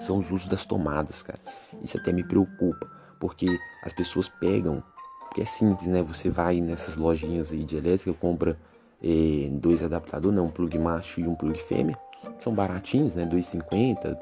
são 0.00 0.18
os 0.18 0.30
usos 0.30 0.48
das 0.48 0.64
tomadas, 0.64 1.22
cara. 1.22 1.40
Isso 1.82 1.96
até 1.96 2.12
me 2.12 2.24
preocupa 2.24 2.90
porque 3.20 3.58
as 3.82 3.92
pessoas 3.92 4.28
pegam, 4.28 4.82
porque 5.20 5.42
é 5.42 5.44
simples, 5.44 5.88
né? 5.88 6.02
Você 6.02 6.28
vai 6.28 6.60
nessas 6.60 6.96
lojinhas 6.96 7.52
aí 7.52 7.64
de 7.64 7.76
elétrica, 7.76 8.12
compra 8.18 8.58
eh, 9.02 9.48
dois 9.52 9.82
adaptadores, 9.82 10.36
né? 10.36 10.42
um 10.42 10.50
plug 10.50 10.78
macho 10.78 11.20
e 11.20 11.26
um 11.26 11.34
plug 11.34 11.58
fêmea, 11.58 11.96
são 12.38 12.54
baratinhos, 12.54 13.14
né? 13.14 13.24
2,50, 13.24 14.18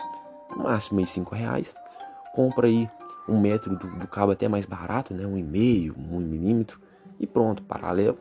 no 0.56 0.64
máximo 0.64 1.00
aí 1.00 1.06
5 1.06 1.34
reais. 1.34 1.74
Compra 2.32 2.66
aí 2.66 2.88
um 3.28 3.40
metro 3.40 3.76
do, 3.76 3.86
do 3.86 4.08
cabo 4.08 4.32
até 4.32 4.48
mais 4.48 4.66
barato, 4.66 5.14
né? 5.14 5.26
Um 5.26 5.38
e 5.38 5.42
meio, 5.42 5.94
um 5.96 6.18
milímetro 6.18 6.80
e 7.20 7.26
pronto, 7.26 7.62
paralelo, 7.62 8.18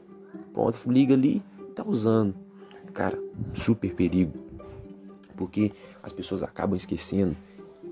pronto, 0.54 0.78
liga 0.92 1.14
ali, 1.14 1.44
tá 1.76 1.84
usando. 1.86 2.36
Cara, 2.94 3.18
super 3.54 3.94
perigo, 3.94 4.34
porque 5.36 5.72
as 6.04 6.12
pessoas 6.12 6.44
acabam 6.44 6.76
esquecendo 6.76 7.36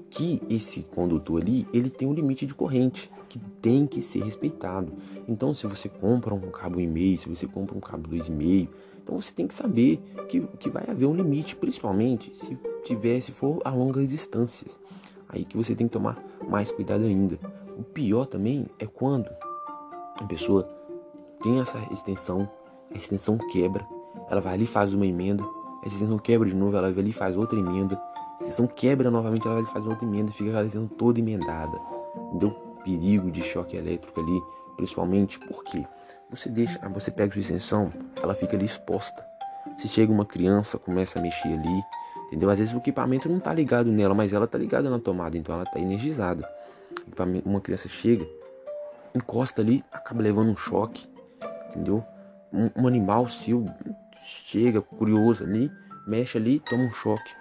que 0.10 0.42
esse 0.50 0.82
condutor 0.82 1.42
ali, 1.42 1.68
ele 1.74 1.90
tem 1.90 2.08
um 2.08 2.14
limite 2.14 2.46
de 2.46 2.54
corrente 2.54 3.10
que 3.30 3.40
tem 3.62 3.86
que 3.86 4.02
ser 4.02 4.24
respeitado. 4.24 4.92
Então, 5.28 5.54
se 5.54 5.68
você 5.68 5.88
compra 5.88 6.34
um 6.34 6.52
cabo 6.52 6.80
1,5, 6.80 7.18
se 7.18 7.30
você 7.30 7.48
compra 7.48 7.78
um 7.78 7.80
cabo 7.80 8.10
2,5, 8.10 8.68
então 9.04 9.16
você 9.16 9.32
tem 9.32 9.48
que 9.48 9.54
saber 9.54 9.98
que, 10.28 10.42
que 10.60 10.70
vai 10.70 10.84
haver 10.90 11.06
um 11.06 11.16
limite, 11.16 11.56
principalmente 11.56 12.36
se 12.36 12.58
tiver, 12.84 13.22
se 13.22 13.32
for 13.32 13.62
a 13.64 13.70
longas 13.70 14.08
distâncias. 14.08 14.80
Aí 15.30 15.46
que 15.46 15.56
você 15.56 15.76
tem 15.76 15.88
que 15.88 15.94
tomar 15.94 16.18
mais 16.50 16.72
cuidado 16.72 17.04
ainda. 17.04 17.40
O 17.78 17.84
pior 17.84 18.26
também 18.26 18.68
é 18.80 18.86
quando 18.86 19.30
a 20.20 20.24
pessoa 20.26 20.68
tem 21.42 21.62
essa 21.62 21.78
extensão, 21.92 22.50
a 22.94 22.98
extensão 22.98 23.38
quebra, 23.38 23.88
ela 24.30 24.42
vai 24.42 24.56
ali 24.56 24.66
faz 24.66 24.94
uma 24.94 25.06
emenda, 25.06 25.44
a 25.84 25.88
extensão 25.88 26.18
quebra 26.18 26.50
de 26.50 26.56
novo, 26.56 26.76
ela 26.76 26.92
vai 26.92 27.04
ali 27.04 27.14
faz 27.14 27.38
outra 27.38 27.58
emenda, 27.58 27.96
a 27.96 28.36
extensão 28.36 28.68
quebra 28.68 29.10
novamente, 29.10 29.46
ela 29.46 29.56
vai 29.56 29.64
ali 29.64 29.72
faz 29.72 29.86
outra 29.86 30.06
emenda, 30.06 30.32
fica 30.32 30.50
aquela 30.50 30.66
extensão 30.66 30.88
toda 30.88 31.20
emendada. 31.20 31.80
Deu 32.34 32.52
perigo 32.84 33.32
de 33.32 33.42
choque 33.44 33.78
elétrico 33.78 34.20
ali, 34.20 34.42
principalmente 34.76 35.40
porque 35.40 35.86
você 36.30 36.50
deixa, 36.50 36.80
você 36.90 37.12
pega 37.12 37.32
sua 37.32 37.42
extensão, 37.42 37.92
ela 38.22 38.34
fica 38.34 38.56
ali 38.56 38.66
exposta. 38.66 39.24
Se 39.78 39.88
chega 39.88 40.12
uma 40.12 40.26
criança, 40.26 40.78
começa 40.78 41.20
a 41.20 41.22
mexer 41.22 41.48
ali, 41.48 41.82
entendeu? 42.30 42.50
Às 42.50 42.60
vezes 42.60 42.74
o 42.74 42.78
equipamento 42.78 43.28
não 43.28 43.40
tá 43.40 43.54
ligado 43.54 43.92
nela, 43.92 44.14
mas 44.14 44.32
ela 44.32 44.48
tá 44.48 44.58
ligada 44.58 44.90
na 44.90 45.00
tomada, 45.00 45.38
então 45.38 45.54
ela 45.54 45.66
tá 45.66 45.80
energizada. 45.80 46.48
Uma 47.44 47.60
criança 47.60 47.90
chega, 47.90 48.28
encosta 49.14 49.62
ali, 49.62 49.84
acaba 49.92 50.22
levando 50.22 50.52
um 50.52 50.58
choque, 50.58 51.08
entendeu? 51.70 52.04
Um, 52.54 52.84
um 52.84 52.88
animal 52.88 53.28
seu 53.28 53.66
chega 54.24 54.82
curioso 54.82 55.44
ali, 55.44 55.72
mexe 56.08 56.38
ali, 56.38 56.60
toma 56.60 56.84
um 56.84 56.92
choque. 56.92 57.34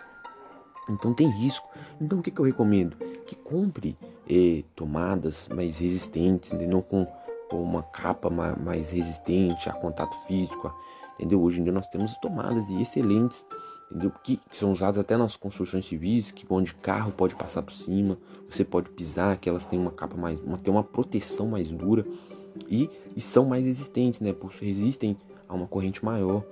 Então 0.89 1.13
tem 1.13 1.29
risco. 1.29 1.69
Então 2.01 2.19
o 2.19 2.23
que, 2.23 2.31
que 2.31 2.41
eu 2.41 2.45
recomendo? 2.45 2.97
Que 3.27 3.37
compre 3.37 3.97
eh, 4.29 4.65
tomadas 4.75 5.49
mais 5.49 5.79
resistentes, 5.79 6.53
entendeu? 6.53 6.83
Com, 6.83 7.07
com 7.51 7.63
uma 7.63 7.83
capa 7.83 8.31
mais, 8.31 8.57
mais 8.59 8.91
resistente 8.91 9.69
a 9.69 9.73
contato 9.73 10.15
físico, 10.27 10.73
entendeu? 11.15 11.43
Hoje 11.43 11.61
em 11.61 11.65
dia 11.65 11.73
nós 11.73 11.87
temos 11.89 12.17
tomadas 12.17 12.69
excelentes, 12.71 13.45
entendeu? 13.91 14.13
Que, 14.23 14.37
que, 14.37 14.57
são 14.57 14.73
usadas 14.73 14.99
até 14.99 15.17
nas 15.17 15.37
construções 15.37 15.87
civis, 15.87 16.31
que 16.31 16.45
onde 16.49 16.75
carro 16.75 17.13
pode 17.13 17.35
passar 17.35 17.63
por 17.63 17.73
cima, 17.73 18.19
você 18.49 18.65
pode 18.65 18.91
pisar, 18.91 19.37
que 19.39 19.49
elas 19.49 19.65
têm 19.65 19.79
uma 19.79 19.91
capa 19.91 20.17
mais, 20.17 20.41
uma, 20.41 20.59
tem 20.59 20.73
uma 20.73 20.85
proteção 20.85 21.49
mais 21.49 21.71
dura 21.71 22.05
e, 22.69 22.89
e 23.17 23.21
são 23.21 23.47
mais 23.47 23.65
resistentes, 23.65 24.21
né? 24.21 24.33
Porque 24.33 24.65
resistem 24.65 25.17
a 25.49 25.55
uma 25.55 25.67
corrente 25.67 26.05
maior. 26.05 26.45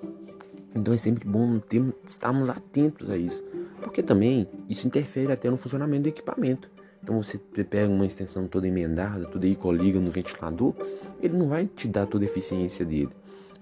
Então 0.75 0.93
é 0.93 0.99
sempre 0.99 1.27
bom 1.27 1.59
ter, 1.59 1.83
estarmos 2.05 2.51
atentos 2.51 3.09
a 3.09 3.17
isso, 3.17 3.43
porque 3.81 4.03
também 4.03 4.47
isso 4.69 4.87
interfere 4.87 5.33
até 5.33 5.49
no 5.49 5.57
funcionamento 5.57 6.05
do 6.05 6.09
equipamento. 6.09 6.71
Então 7.03 7.23
você 7.23 7.39
pega 7.39 7.91
uma 7.91 8.05
extensão 8.05 8.47
toda 8.49 8.67
emendada, 8.67 9.27
tudo 9.27 9.47
aí 9.47 9.55
coliga 9.55 10.01
no 10.01 10.11
ventilador, 10.11 10.75
ele 11.23 11.37
não 11.37 11.49
vai 11.49 11.67
te 11.67 11.87
dar 11.87 12.05
toda 12.07 12.25
a 12.25 12.29
eficiência 12.29 12.85
dele. 12.85 13.11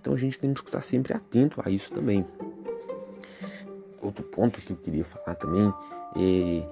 Então 0.00 0.14
a 0.14 0.16
gente 0.16 0.38
tem 0.38 0.52
que 0.52 0.60
estar 0.60 0.80
sempre 0.80 1.12
atento 1.12 1.60
a 1.64 1.70
isso 1.70 1.92
também. 1.92 2.26
Outro 4.04 4.22
ponto 4.24 4.60
que 4.60 4.70
eu 4.70 4.76
queria 4.76 5.04
falar 5.04 5.34
também 5.36 5.72
é 6.16 6.68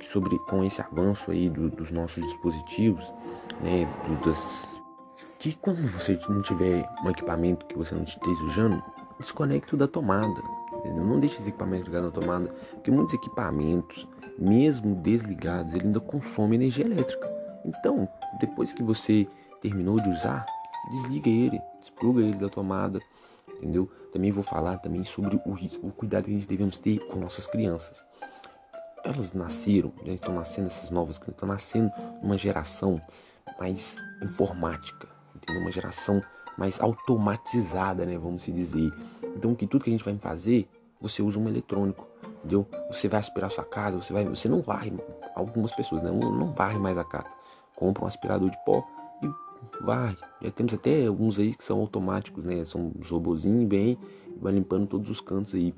sobre 0.00 0.38
com 0.40 0.64
esse 0.64 0.80
avanço 0.80 1.30
aí 1.30 1.48
do, 1.48 1.68
dos 1.68 1.90
nossos 1.90 2.22
dispositivos, 2.22 3.12
né, 3.60 3.88
do, 4.06 4.28
das 4.28 4.76
que 5.38 5.56
quando 5.56 5.86
você 5.92 6.18
não 6.28 6.42
tiver 6.42 6.88
um 7.04 7.10
equipamento 7.10 7.66
que 7.66 7.76
você 7.76 7.94
não 7.94 8.02
esteja 8.02 8.42
usando, 8.44 8.82
desconecte 9.18 9.76
da 9.76 9.86
tomada. 9.86 10.42
Entendeu? 10.78 11.04
Não 11.04 11.20
deixe 11.20 11.36
esse 11.36 11.48
equipamento 11.48 11.86
ligado 11.86 12.04
na 12.04 12.10
tomada, 12.10 12.48
porque 12.72 12.90
muitos 12.90 13.14
equipamentos, 13.14 14.08
mesmo 14.38 14.94
desligados, 14.96 15.72
ele 15.74 15.86
ainda 15.86 16.00
consome 16.00 16.56
energia 16.56 16.84
elétrica. 16.84 17.30
Então, 17.64 18.08
depois 18.40 18.72
que 18.72 18.82
você 18.82 19.26
terminou 19.60 20.00
de 20.00 20.08
usar, 20.08 20.44
desliga 20.90 21.28
ele, 21.28 21.60
despluga 21.80 22.22
ele 22.22 22.36
da 22.36 22.48
tomada, 22.48 23.00
entendeu? 23.56 23.90
Também 24.16 24.30
vou 24.30 24.42
falar 24.42 24.78
também 24.78 25.04
sobre 25.04 25.36
o, 25.44 25.86
o 25.86 25.92
cuidado 25.92 26.24
que 26.24 26.30
a 26.30 26.34
gente 26.34 26.48
devemos 26.48 26.78
ter 26.78 27.00
com 27.00 27.20
nossas 27.20 27.46
crianças. 27.46 28.02
Elas 29.04 29.34
nasceram, 29.34 29.92
já 30.06 30.12
estão 30.14 30.34
nascendo 30.34 30.68
essas 30.68 30.88
novas 30.88 31.18
crianças, 31.18 31.34
estão 31.36 31.48
nascendo 31.50 31.92
uma 32.22 32.38
geração 32.38 32.98
mais 33.60 33.98
informática, 34.22 35.06
entendeu? 35.34 35.60
Uma 35.60 35.70
geração 35.70 36.22
mais 36.56 36.80
automatizada, 36.80 38.06
né? 38.06 38.16
Vamos 38.16 38.44
se 38.44 38.52
dizer. 38.52 38.90
Então, 39.36 39.54
que 39.54 39.66
tudo 39.66 39.84
que 39.84 39.90
a 39.90 39.92
gente 39.92 40.02
vai 40.02 40.16
fazer, 40.16 40.66
você 40.98 41.20
usa 41.20 41.38
um 41.38 41.46
eletrônico, 41.46 42.08
entendeu? 42.38 42.66
Você 42.88 43.08
vai 43.08 43.20
aspirar 43.20 43.50
sua 43.50 43.66
casa, 43.66 44.00
você 44.00 44.14
vai, 44.14 44.24
você 44.24 44.48
não 44.48 44.62
varre. 44.62 44.94
Algumas 45.34 45.72
pessoas 45.72 46.02
né? 46.02 46.10
não, 46.10 46.32
não 46.32 46.52
varre 46.54 46.78
mais 46.78 46.96
a 46.96 47.04
casa. 47.04 47.28
Compra 47.74 48.04
um 48.04 48.06
aspirador 48.06 48.48
de 48.48 48.56
pó 48.64 48.82
varre. 49.80 50.16
Já 50.42 50.50
temos 50.50 50.74
até 50.74 51.06
alguns 51.06 51.38
aí 51.38 51.54
que 51.54 51.64
são 51.64 51.80
automáticos, 51.80 52.44
né? 52.44 52.64
São 52.64 52.92
uns 52.98 53.10
robozinhos 53.10 53.66
bem, 53.66 53.98
vai 54.40 54.52
limpando 54.52 54.86
todos 54.86 55.10
os 55.10 55.20
cantos 55.20 55.54
aí. 55.54 55.74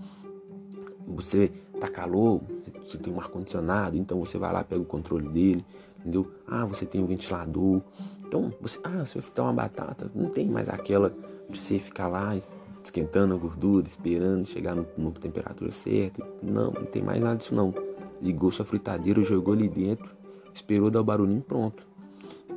Você 1.07 1.51
tá 1.81 1.89
calor, 1.89 2.43
você 2.83 2.99
tem 2.99 3.13
um 3.13 3.21
ar 3.21 3.29
condicionado, 3.29 3.97
então 3.97 4.19
você 4.19 4.37
vai 4.37 4.53
lá 4.53 4.63
pega 4.63 4.83
o 4.83 4.85
controle 4.85 5.29
dele, 5.29 5.65
entendeu? 6.01 6.31
Ah, 6.47 6.67
você 6.67 6.85
tem 6.85 7.03
um 7.03 7.07
ventilador, 7.07 7.83
então, 8.29 8.53
você, 8.61 8.79
ah, 8.85 9.05
você 9.05 9.15
vai 9.15 9.23
fritar 9.23 9.47
uma 9.47 9.55
batata, 9.55 10.11
não 10.15 10.29
tem 10.29 10.47
mais 10.47 10.69
aquela 10.69 11.15
de 11.49 11.59
você 11.59 11.79
ficar 11.79 12.09
lá 12.09 12.37
esquentando 12.85 13.35
a 13.35 13.39
gordura, 13.39 13.89
esperando 13.89 14.45
chegar 14.45 14.75
numa 14.75 15.11
temperatura 15.13 15.73
certa. 15.73 16.23
Não, 16.43 16.71
não 16.71 16.85
tem 16.85 17.03
mais 17.03 17.23
nada 17.23 17.37
disso 17.37 17.55
não. 17.55 17.75
Ligou 18.21 18.53
sua 18.53 18.67
fritadeira, 18.67 19.23
jogou 19.25 19.55
ali 19.55 19.67
dentro, 19.67 20.11
esperou 20.53 20.91
dar 20.91 21.01
o 21.01 21.05
barulhinho 21.05 21.41
pronto. 21.41 21.87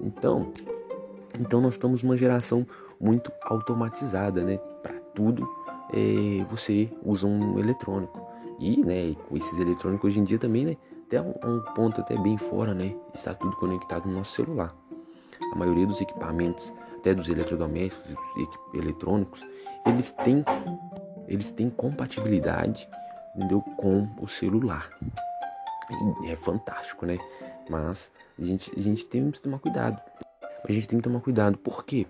Então, 0.01 0.51
então 1.39 1.61
nós 1.61 1.73
estamos 1.73 2.03
numa 2.03 2.17
geração 2.17 2.65
muito 3.00 3.31
automatizada, 3.43 4.43
né? 4.43 4.57
Para 4.81 5.00
tudo 5.15 5.47
é, 5.93 6.43
você 6.50 6.89
usa 7.03 7.27
um 7.27 7.59
eletrônico. 7.59 8.29
E, 8.59 8.83
né, 8.83 9.15
com 9.27 9.35
esses 9.35 9.57
eletrônicos 9.59 10.09
hoje 10.09 10.19
em 10.19 10.23
dia 10.23 10.38
também, 10.38 10.65
né? 10.65 10.77
Até 11.07 11.19
um, 11.21 11.61
ponto 11.75 12.00
até 12.00 12.15
bem 12.17 12.38
fora, 12.38 12.73
né? 12.73 12.95
Está 13.13 13.33
tudo 13.33 13.55
conectado 13.57 14.07
no 14.07 14.17
nosso 14.17 14.31
celular 14.33 14.73
a 15.51 15.55
maioria 15.55 15.85
dos 15.85 16.01
equipamentos, 16.01 16.73
até 16.97 17.13
dos 17.13 17.29
eletrodomésticos 17.29 18.15
e 18.38 18.77
eletrônicos, 18.77 19.45
eles 19.85 20.11
têm, 20.11 20.43
eles 21.27 21.51
têm 21.51 21.69
compatibilidade 21.69 22.88
entendeu? 23.35 23.61
com 23.77 24.07
o 24.19 24.27
celular. 24.27 24.89
E 26.23 26.31
é 26.31 26.35
fantástico, 26.35 27.05
né? 27.05 27.17
Mas 27.69 28.11
a 28.39 28.43
gente, 28.43 28.71
a 28.77 28.81
gente 28.81 29.05
tem 29.05 29.29
que 29.31 29.41
tomar 29.41 29.59
cuidado. 29.59 30.01
A 30.72 30.74
gente 30.74 30.88
tem 30.88 31.00
que 31.00 31.04
tomar 31.04 31.20
cuidado. 31.20 31.58
Por 31.58 31.84
quê? 31.84 32.08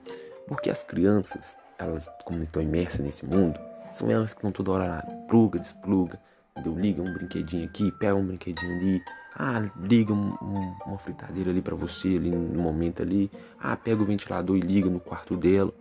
Porque 0.48 0.70
as 0.70 0.84
crianças, 0.84 1.58
elas, 1.80 2.08
como 2.24 2.42
estão 2.42 2.62
imersas 2.62 3.00
nesse 3.00 3.26
mundo, 3.26 3.60
são 3.92 4.12
elas 4.12 4.36
que 4.36 4.38
estão 4.38 4.52
toda 4.52 4.72
hora 4.72 4.86
lá, 4.86 5.02
pluga, 5.28 5.58
despluga, 5.58 6.20
entendeu? 6.52 6.80
liga 6.80 7.02
um 7.02 7.12
brinquedinho 7.12 7.66
aqui, 7.66 7.92
pega 7.94 8.14
um 8.14 8.24
brinquedinho 8.24 8.78
ali, 8.78 9.02
ah, 9.36 9.68
liga 9.82 10.14
um, 10.14 10.36
um, 10.44 10.76
uma 10.86 11.00
fritadeira 11.00 11.50
ali 11.50 11.60
para 11.60 11.76
você 11.76 12.10
ali 12.10 12.30
no 12.30 12.62
momento 12.62 13.02
ali. 13.02 13.32
Ah, 13.60 13.76
pega 13.76 14.00
o 14.00 14.06
ventilador 14.06 14.56
e 14.56 14.60
liga 14.60 14.88
no 14.88 15.00
quarto 15.00 15.36
dela. 15.36 15.74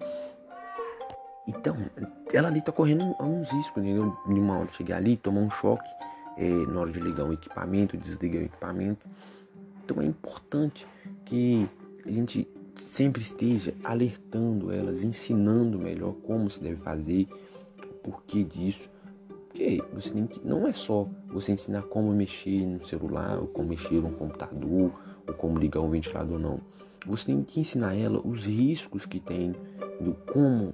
Então, 1.47 1.77
ela 2.33 2.49
ali 2.49 2.63
tá 2.63 2.73
correndo 2.73 3.15
uns 3.21 3.51
riscos, 3.51 3.83
entendeu? 3.83 4.17
De 4.27 4.41
uma 4.41 4.59
hora 4.59 4.69
chegar 4.69 4.97
ali, 4.97 5.19
tomar 5.19 5.43
um 5.43 5.51
choque 5.51 5.91
é, 6.39 6.49
na 6.49 6.81
hora 6.81 6.91
de 6.91 6.99
ligar 6.99 7.25
um 7.25 7.33
equipamento, 7.35 7.95
desligar 7.99 8.41
o 8.41 8.47
equipamento. 8.47 9.07
Então 9.85 10.01
é 10.01 10.07
importante 10.07 10.87
que 11.27 11.69
a 12.07 12.11
gente 12.11 12.49
sempre 12.89 13.23
esteja 13.23 13.75
alertando 13.85 14.73
elas, 14.73 15.03
ensinando 15.03 15.79
melhor 15.79 16.15
como 16.27 16.49
se 16.49 16.61
deve 16.61 16.77
fazer, 16.77 17.29
o 17.83 17.95
porquê 17.95 18.45
disso 18.45 18.91
porque 19.50 19.83
você 19.93 20.11
tem 20.11 20.27
que, 20.27 20.41
não 20.47 20.67
é 20.67 20.73
só 20.73 21.09
você 21.27 21.53
ensinar 21.53 21.83
como 21.83 22.12
mexer 22.12 22.65
no 22.65 22.85
celular, 22.87 23.39
ou 23.39 23.49
como 23.49 23.69
mexer 23.69 24.00
no 24.00 24.12
computador, 24.12 24.93
ou 25.27 25.35
como 25.35 25.59
ligar 25.59 25.81
um 25.81 25.91
ventilador, 25.91 26.39
não. 26.39 26.61
Você 27.05 27.27
tem 27.27 27.43
que 27.43 27.59
ensinar 27.59 27.97
ela 27.97 28.21
os 28.25 28.47
riscos 28.47 29.05
que 29.05 29.19
tem, 29.19 29.55
do 30.00 30.15
como 30.33 30.73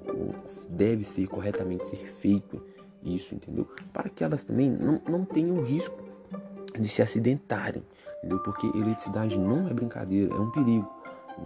deve 0.70 1.04
ser 1.04 1.26
corretamente 1.26 1.86
ser 1.86 2.06
feito 2.06 2.62
isso, 3.02 3.34
entendeu? 3.34 3.66
Para 3.92 4.08
que 4.08 4.22
elas 4.22 4.44
também 4.44 4.70
não, 4.70 5.00
não 5.08 5.24
tenham 5.24 5.62
risco 5.62 5.98
de 6.78 6.88
se 6.88 7.00
acidentarem, 7.00 7.82
entendeu? 8.18 8.40
Porque 8.40 8.66
eletricidade 8.66 9.38
não 9.38 9.68
é 9.68 9.74
brincadeira, 9.74 10.34
é 10.34 10.38
um 10.38 10.50
perigo. 10.50 10.88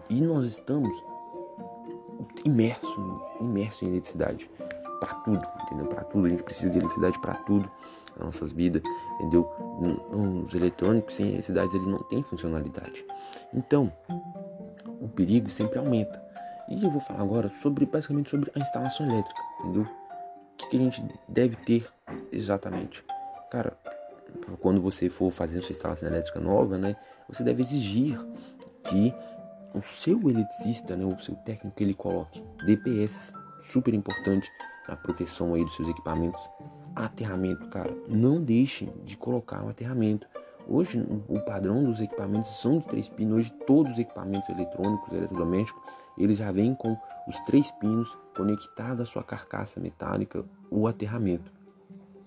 E 0.09 0.21
nós 0.21 0.45
estamos 0.47 0.91
imersos, 2.45 3.23
imersos 3.41 3.83
em 3.83 3.89
eletricidade 3.89 4.51
para 5.01 5.15
tudo, 5.15 5.43
entendeu? 5.65 5.87
Para 5.87 6.05
tudo, 6.05 6.27
a 6.27 6.29
gente 6.29 6.43
precisa 6.43 6.71
de 6.71 6.79
eletricidade 6.79 7.19
para 7.21 7.35
tudo 7.35 7.71
nas 8.17 8.27
nossas 8.27 8.53
vidas, 8.53 8.83
entendeu? 9.15 9.51
Os 10.47 10.55
eletrônicos 10.55 11.15
sem 11.15 11.29
eletricidade 11.29 11.75
eles 11.75 11.87
não 11.87 12.03
têm 12.05 12.23
funcionalidade. 12.23 13.05
Então, 13.55 13.93
o 15.01 15.09
perigo 15.09 15.49
sempre 15.49 15.79
aumenta. 15.79 16.23
E 16.69 16.85
eu 16.85 16.91
vou 16.91 17.01
falar 17.01 17.23
agora 17.23 17.51
sobre 17.63 17.87
basicamente 17.87 18.31
sobre 18.31 18.51
a 18.55 18.59
instalação 18.59 19.07
elétrica, 19.07 19.43
entendeu? 19.61 19.83
O 19.83 20.57
que, 20.57 20.69
que 20.69 20.77
a 20.77 20.81
gente 20.81 21.05
deve 21.27 21.57
ter 21.57 21.89
exatamente? 22.31 23.05
Cara, 23.51 23.77
quando 24.61 24.81
você 24.81 25.09
for 25.09 25.33
fazer 25.33 25.63
sua 25.63 25.73
instalação 25.73 26.09
elétrica 26.09 26.39
nova, 26.39 26.79
né, 26.79 26.95
você 27.29 27.43
deve 27.43 27.63
exigir 27.63 28.21
que 28.85 29.13
o 29.75 29.83
seu 29.83 30.19
eletricista, 30.29 30.97
né, 30.97 31.05
o 31.05 31.19
seu 31.21 31.35
técnico, 31.37 31.83
ele 31.83 31.95
coloque 31.95 32.43
DPS, 32.65 33.33
super 33.59 33.95
importante 33.95 34.51
na 34.89 34.97
proteção 34.97 35.55
aí 35.55 35.65
dos 35.65 35.75
seus 35.77 35.89
equipamentos. 35.89 36.41
Aterramento, 36.95 37.69
cara, 37.69 37.97
não 38.09 38.43
deixem 38.43 38.93
de 39.05 39.17
colocar 39.17 39.63
um 39.63 39.69
aterramento. 39.69 40.27
Hoje 40.67 41.05
o 41.29 41.41
padrão 41.41 41.85
dos 41.85 42.01
equipamentos 42.01 42.61
são 42.61 42.79
de 42.79 42.87
três 42.87 43.09
pinos. 43.09 43.39
Hoje 43.39 43.53
todos 43.67 43.93
os 43.93 43.99
equipamentos 43.99 44.49
eletrônicos, 44.49 45.13
eletrodomésticos, 45.13 45.83
eles 46.19 46.39
já 46.39 46.51
vêm 46.53 46.75
com 46.75 46.97
os 47.29 47.39
três 47.41 47.71
pinos 47.73 48.17
conectados 48.37 49.03
à 49.03 49.07
sua 49.07 49.23
carcaça 49.23 49.81
metálica, 49.81 50.45
o 50.71 50.87
aterramento. 50.87 51.53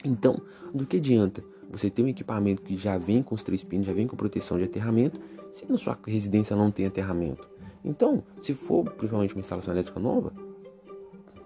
Então, 0.04 0.42
do 0.74 0.86
que 0.86 0.98
adianta 0.98 1.44
você 1.70 1.90
ter 1.90 2.04
um 2.04 2.08
equipamento 2.08 2.62
que 2.62 2.76
já 2.78 2.98
vem 2.98 3.24
com 3.24 3.36
os 3.36 3.44
três 3.44 3.64
pinos, 3.64 3.88
já 3.88 3.94
vem 3.94 4.08
com 4.08 4.16
proteção 4.16 4.58
de 4.58 4.64
aterramento, 4.64 5.20
se 5.52 5.70
na 5.70 5.78
sua 5.78 5.98
residência 6.06 6.56
não 6.56 6.72
tem 6.72 6.86
aterramento? 6.86 7.48
Então, 7.84 8.24
se 8.40 8.54
for 8.54 8.84
principalmente 8.84 9.36
uma 9.36 9.42
instalação 9.42 9.74
elétrica 9.74 10.00
nova, 10.00 10.32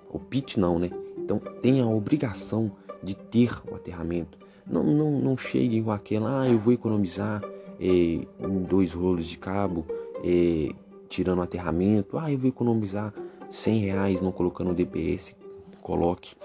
o 0.09 0.19
PIT 0.19 0.59
não, 0.59 0.77
né? 0.77 0.89
Então, 1.17 1.39
tem 1.61 1.81
a 1.81 1.87
obrigação 1.87 2.71
de 3.01 3.15
ter 3.15 3.51
o 3.69 3.75
aterramento. 3.75 4.37
Não, 4.65 4.83
não, 4.83 5.19
não 5.19 5.37
cheguem 5.37 5.83
com 5.83 5.91
aquela, 5.91 6.41
ah, 6.41 6.49
eu 6.49 6.59
vou 6.59 6.73
economizar 6.73 7.41
é, 7.79 7.87
em 7.87 8.63
dois 8.67 8.93
rolos 8.93 9.25
de 9.25 9.37
cabo, 9.37 9.85
é, 10.23 10.69
tirando 11.07 11.39
o 11.39 11.41
aterramento, 11.41 12.17
ah, 12.17 12.31
eu 12.31 12.37
vou 12.37 12.49
economizar 12.49 13.13
100 13.49 13.79
reais 13.79 14.21
não 14.21 14.31
colocando 14.31 14.71
o 14.71 14.75
DPS, 14.75 15.35
coloque. 15.81 16.35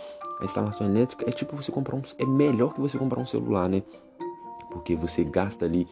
A 0.42 0.44
instalação 0.44 0.84
elétrica 0.88 1.24
é 1.28 1.32
tipo 1.32 1.54
você 1.54 1.70
comprar 1.70 1.94
um, 1.94 2.02
é 2.18 2.26
melhor 2.26 2.74
que 2.74 2.80
você 2.80 2.98
comprar 2.98 3.20
um 3.20 3.26
celular, 3.26 3.68
né? 3.68 3.80
Porque 4.72 4.96
você 4.96 5.22
gasta 5.22 5.64
ali 5.64 5.86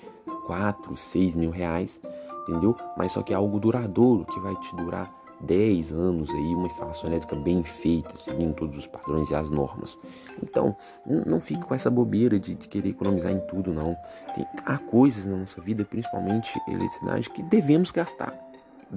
4, 0.46 0.96
6 0.96 1.36
mil 1.36 1.50
reais, 1.50 2.00
entendeu? 2.42 2.76
Mas 2.96 3.12
só 3.12 3.22
que 3.22 3.32
é 3.32 3.36
algo 3.36 3.60
duradouro, 3.60 4.24
que 4.24 4.40
vai 4.40 4.56
te 4.56 4.74
durar 4.74 5.14
10 5.42 5.92
anos 5.92 6.30
aí, 6.30 6.52
uma 6.52 6.66
instalação 6.66 7.08
elétrica 7.08 7.36
bem 7.36 7.62
feita, 7.62 8.12
seguindo 8.16 8.52
todos 8.54 8.76
os 8.76 8.88
padrões 8.88 9.30
e 9.30 9.36
as 9.36 9.48
normas. 9.48 9.96
Então, 10.42 10.76
não 11.06 11.40
fique 11.40 11.62
com 11.62 11.72
essa 11.72 11.88
bobeira 11.88 12.36
de, 12.36 12.56
de 12.56 12.66
querer 12.66 12.88
economizar 12.88 13.30
em 13.30 13.40
tudo, 13.46 13.72
não. 13.72 13.96
Tem, 14.34 14.44
há 14.66 14.78
coisas 14.78 15.26
na 15.26 15.36
nossa 15.36 15.60
vida, 15.60 15.84
principalmente 15.84 16.60
eletricidade, 16.66 17.30
que 17.30 17.42
devemos 17.44 17.92
gastar. 17.92 18.34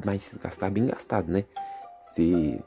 Mas 0.04 0.34
gastar 0.42 0.72
bem 0.72 0.88
gastado, 0.88 1.32
né? 1.32 1.46
Ter, 2.16 2.64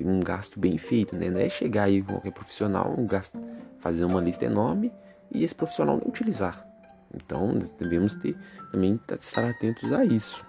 um 0.00 0.20
gasto 0.20 0.58
bem 0.58 0.78
feito, 0.78 1.16
né? 1.16 1.30
Não 1.30 1.40
é 1.40 1.48
chegar 1.48 1.84
aí 1.84 2.02
com 2.02 2.12
qualquer 2.12 2.32
profissional, 2.32 2.94
um 2.96 3.06
gasto, 3.06 3.38
fazer 3.78 4.04
uma 4.04 4.20
lista 4.20 4.44
enorme 4.44 4.92
e 5.30 5.44
esse 5.44 5.54
profissional 5.54 5.96
não 5.96 6.08
utilizar. 6.08 6.66
Então, 7.14 7.58
devemos 7.78 8.14
ter 8.14 8.36
também 8.70 9.00
estar 9.10 9.44
atentos 9.44 9.92
a 9.92 10.04
isso. 10.04 10.44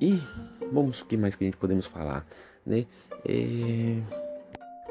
E 0.00 0.20
vamos, 0.72 1.00
o 1.00 1.06
que 1.06 1.16
mais 1.16 1.34
que 1.34 1.44
a 1.44 1.46
gente 1.46 1.56
podemos 1.56 1.86
falar, 1.86 2.24
né? 2.64 2.86
É, 3.24 4.02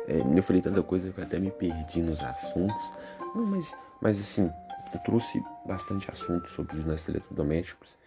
é, 0.07 0.19
eu 0.35 0.43
falei 0.43 0.61
tanta 0.61 0.81
coisa 0.83 1.11
que 1.11 1.19
eu 1.19 1.23
até 1.23 1.39
me 1.39 1.51
perdi 1.51 2.01
nos 2.01 2.21
assuntos. 2.21 2.93
Não, 3.35 3.45
mas, 3.45 3.75
mas 4.01 4.19
assim, 4.19 4.49
eu 4.93 4.99
trouxe 5.01 5.41
bastante 5.65 6.09
assunto 6.11 6.47
sobre 6.49 6.77
os 6.77 6.85
nossos 6.85 7.07
eletrodomésticos. 7.07 7.97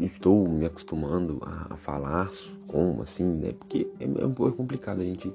Estou 0.00 0.48
me 0.48 0.64
acostumando 0.64 1.38
a, 1.42 1.76
falar 1.76 2.30
como, 2.66 3.02
assim, 3.02 3.24
né? 3.24 3.52
Porque 3.52 3.88
é, 4.00 4.04
é 4.04 4.26
um 4.26 4.32
pouco 4.32 4.56
complicado 4.56 5.00
a 5.00 5.04
gente 5.04 5.32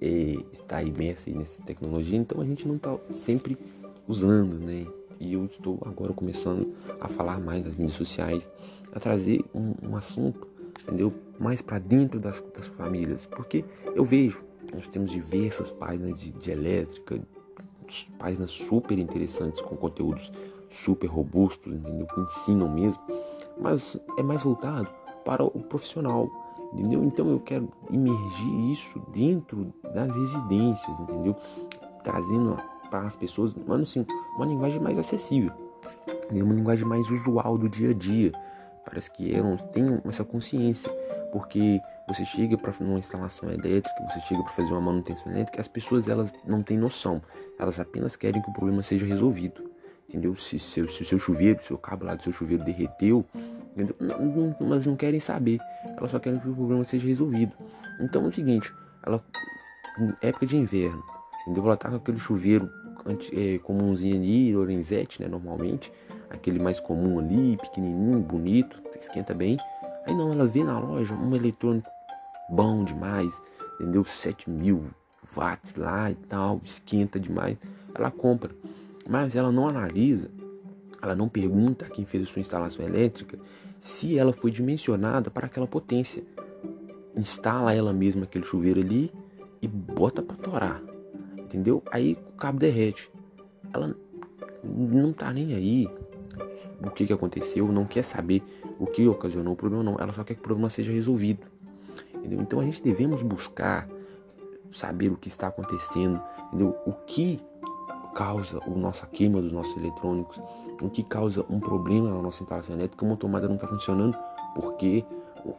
é, 0.00 0.36
estar 0.52 0.82
imerso 0.82 1.30
nessa 1.30 1.60
tecnologia, 1.62 2.16
então 2.16 2.40
a 2.40 2.44
gente 2.44 2.66
não 2.66 2.76
está 2.76 2.96
sempre 3.10 3.58
usando, 4.06 4.58
né? 4.58 4.86
E 5.18 5.34
eu 5.34 5.46
estou 5.46 5.78
agora 5.84 6.12
começando 6.12 6.74
a 7.00 7.08
falar 7.08 7.40
mais 7.40 7.64
nas 7.64 7.74
mídias 7.74 7.96
sociais, 7.96 8.50
a 8.92 9.00
trazer 9.00 9.44
um, 9.54 9.74
um 9.82 9.96
assunto, 9.96 10.46
entendeu? 10.82 11.12
Mais 11.38 11.60
para 11.60 11.78
dentro 11.78 12.20
das, 12.20 12.42
das, 12.54 12.66
famílias, 12.66 13.26
porque 13.26 13.64
eu 13.94 14.04
vejo, 14.04 14.44
nós 14.72 14.86
temos 14.88 15.10
diversas 15.10 15.70
páginas 15.70 16.20
de, 16.20 16.30
de 16.32 16.50
elétrica, 16.50 17.20
páginas 18.18 18.50
super 18.50 18.98
interessantes 18.98 19.60
com 19.60 19.76
conteúdos 19.76 20.30
super 20.68 21.06
robustos, 21.06 21.72
entendeu? 21.72 22.06
Que 22.06 22.20
ensinam 22.20 22.68
mesmo, 22.68 23.00
mas 23.58 23.98
é 24.18 24.22
mais 24.22 24.42
voltado 24.42 24.88
para 25.24 25.44
o 25.44 25.50
profissional, 25.50 26.30
entendeu? 26.72 27.04
Então 27.04 27.28
eu 27.30 27.40
quero 27.40 27.68
imergir 27.90 28.70
isso 28.70 29.00
dentro 29.12 29.72
das 29.94 30.14
residências, 30.14 31.00
entendeu? 31.00 31.34
Trazendo 32.02 32.60
para 32.90 33.06
as 33.06 33.16
pessoas, 33.16 33.54
mano, 33.54 33.82
assim, 33.82 34.06
uma 34.36 34.46
linguagem 34.46 34.80
mais 34.80 34.98
acessível, 34.98 35.52
uma 36.30 36.54
linguagem 36.54 36.86
mais 36.86 37.10
usual 37.10 37.58
do 37.58 37.68
dia 37.68 37.90
a 37.90 37.94
dia. 37.94 38.32
Parece 38.84 39.10
que 39.10 39.34
elas 39.34 39.64
têm 39.72 40.00
essa 40.04 40.24
consciência, 40.24 40.88
porque 41.32 41.80
você 42.06 42.24
chega 42.24 42.56
para 42.56 42.72
uma 42.80 42.98
instalação 42.98 43.50
elétrica, 43.50 44.06
você 44.08 44.20
chega 44.20 44.42
para 44.44 44.52
fazer 44.52 44.70
uma 44.70 44.80
manutenção 44.80 45.32
elétrica, 45.32 45.60
as 45.60 45.66
pessoas 45.66 46.08
elas 46.08 46.32
não 46.46 46.62
têm 46.62 46.78
noção, 46.78 47.20
elas 47.58 47.80
apenas 47.80 48.14
querem 48.14 48.40
que 48.40 48.48
o 48.48 48.52
problema 48.52 48.82
seja 48.82 49.04
resolvido, 49.04 49.68
entendeu? 50.08 50.34
Se, 50.36 50.58
se, 50.58 50.86
se 50.88 51.02
o 51.02 51.06
seu 51.06 51.18
chuveiro, 51.18 51.62
se 51.62 51.72
o 51.72 51.78
cabo 51.78 52.04
lá 52.04 52.14
do 52.14 52.22
seu 52.22 52.32
chuveiro 52.32 52.64
derreteu, 52.64 53.24
entendeu? 53.72 53.96
Não, 54.00 54.26
não, 54.26 54.56
elas 54.60 54.86
não 54.86 54.96
querem 54.96 55.20
saber, 55.20 55.58
elas 55.96 56.10
só 56.10 56.18
querem 56.18 56.38
que 56.38 56.48
o 56.48 56.54
problema 56.54 56.84
seja 56.84 57.06
resolvido. 57.06 57.52
Então 58.00 58.24
é 58.24 58.28
o 58.28 58.32
seguinte, 58.32 58.72
ela, 59.04 59.24
época 60.20 60.46
de 60.46 60.56
inverno, 60.56 61.02
entendeu? 61.42 61.64
Ela 61.64 61.76
tá 61.76 61.88
com 61.88 61.96
aquele 61.96 62.18
chuveiro 62.18 62.70
é, 63.32 63.58
comumzinho 63.58 64.16
ali, 64.16 64.54
Lorenzetti, 64.54 65.22
né, 65.22 65.28
normalmente, 65.28 65.92
aquele 66.30 66.58
mais 66.58 66.80
comum 66.80 67.18
ali, 67.18 67.56
pequenininho, 67.56 68.20
bonito, 68.20 68.82
esquenta 68.98 69.34
bem. 69.34 69.56
Aí 70.06 70.14
não, 70.14 70.32
ela 70.32 70.46
vê 70.46 70.62
na 70.62 70.78
loja 70.78 71.14
um 71.14 71.34
eletrônico 71.34 71.88
bom 72.48 72.84
demais, 72.84 73.40
entendeu? 73.74 74.04
7 74.04 74.48
mil 74.48 74.84
watts 75.34 75.74
lá 75.74 76.10
e 76.10 76.14
tal, 76.14 76.60
esquenta 76.64 77.18
demais. 77.18 77.56
Ela 77.94 78.10
compra, 78.10 78.54
mas 79.08 79.36
ela 79.36 79.52
não 79.52 79.68
analisa, 79.68 80.30
ela 81.00 81.14
não 81.14 81.28
pergunta 81.28 81.86
a 81.86 81.88
quem 81.88 82.04
fez 82.04 82.24
a 82.24 82.26
sua 82.26 82.40
instalação 82.40 82.84
elétrica 82.84 83.38
se 83.78 84.18
ela 84.18 84.32
foi 84.32 84.50
dimensionada 84.50 85.30
para 85.30 85.46
aquela 85.46 85.66
potência. 85.66 86.24
Instala 87.14 87.74
ela 87.74 87.92
mesma 87.92 88.24
aquele 88.24 88.44
chuveiro 88.44 88.80
ali 88.80 89.12
e 89.62 89.68
bota 89.68 90.22
para 90.22 90.36
torar 90.36 90.82
entendeu? 91.46 91.82
Aí 91.90 92.18
o 92.28 92.36
cabo 92.36 92.58
derrete. 92.58 93.10
Ela 93.72 93.96
não 94.62 95.12
tá 95.12 95.32
nem 95.32 95.54
aí 95.54 95.88
o 96.84 96.90
que, 96.90 97.06
que 97.06 97.12
aconteceu, 97.12 97.70
não 97.72 97.86
quer 97.86 98.02
saber 98.02 98.42
o 98.78 98.86
que 98.86 99.06
ocasionou 99.08 99.54
o 99.54 99.56
problema, 99.56 99.82
não. 99.82 99.96
Ela 99.98 100.12
só 100.12 100.22
quer 100.22 100.34
que 100.34 100.40
o 100.40 100.42
problema 100.42 100.68
seja 100.68 100.92
resolvido. 100.92 101.46
Entendeu? 102.14 102.40
Então 102.40 102.60
a 102.60 102.64
gente 102.64 102.82
devemos 102.82 103.22
buscar 103.22 103.88
saber 104.70 105.10
o 105.10 105.16
que 105.16 105.28
está 105.28 105.46
acontecendo, 105.46 106.20
entendeu? 106.48 106.76
O 106.84 106.92
que 106.92 107.40
causa 108.16 108.58
a 108.64 108.70
nossa 108.70 109.06
queima 109.06 109.42
dos 109.42 109.52
nossos 109.52 109.76
eletrônicos, 109.76 110.40
o 110.80 110.88
que 110.88 111.02
causa 111.02 111.44
um 111.50 111.60
problema 111.60 112.08
na 112.08 112.22
nossa 112.22 112.42
instalação 112.42 112.74
elétrica, 112.74 113.04
uma 113.04 113.16
tomada 113.16 113.46
não 113.46 113.56
está 113.56 113.68
funcionando, 113.68 114.16
porque 114.54 115.04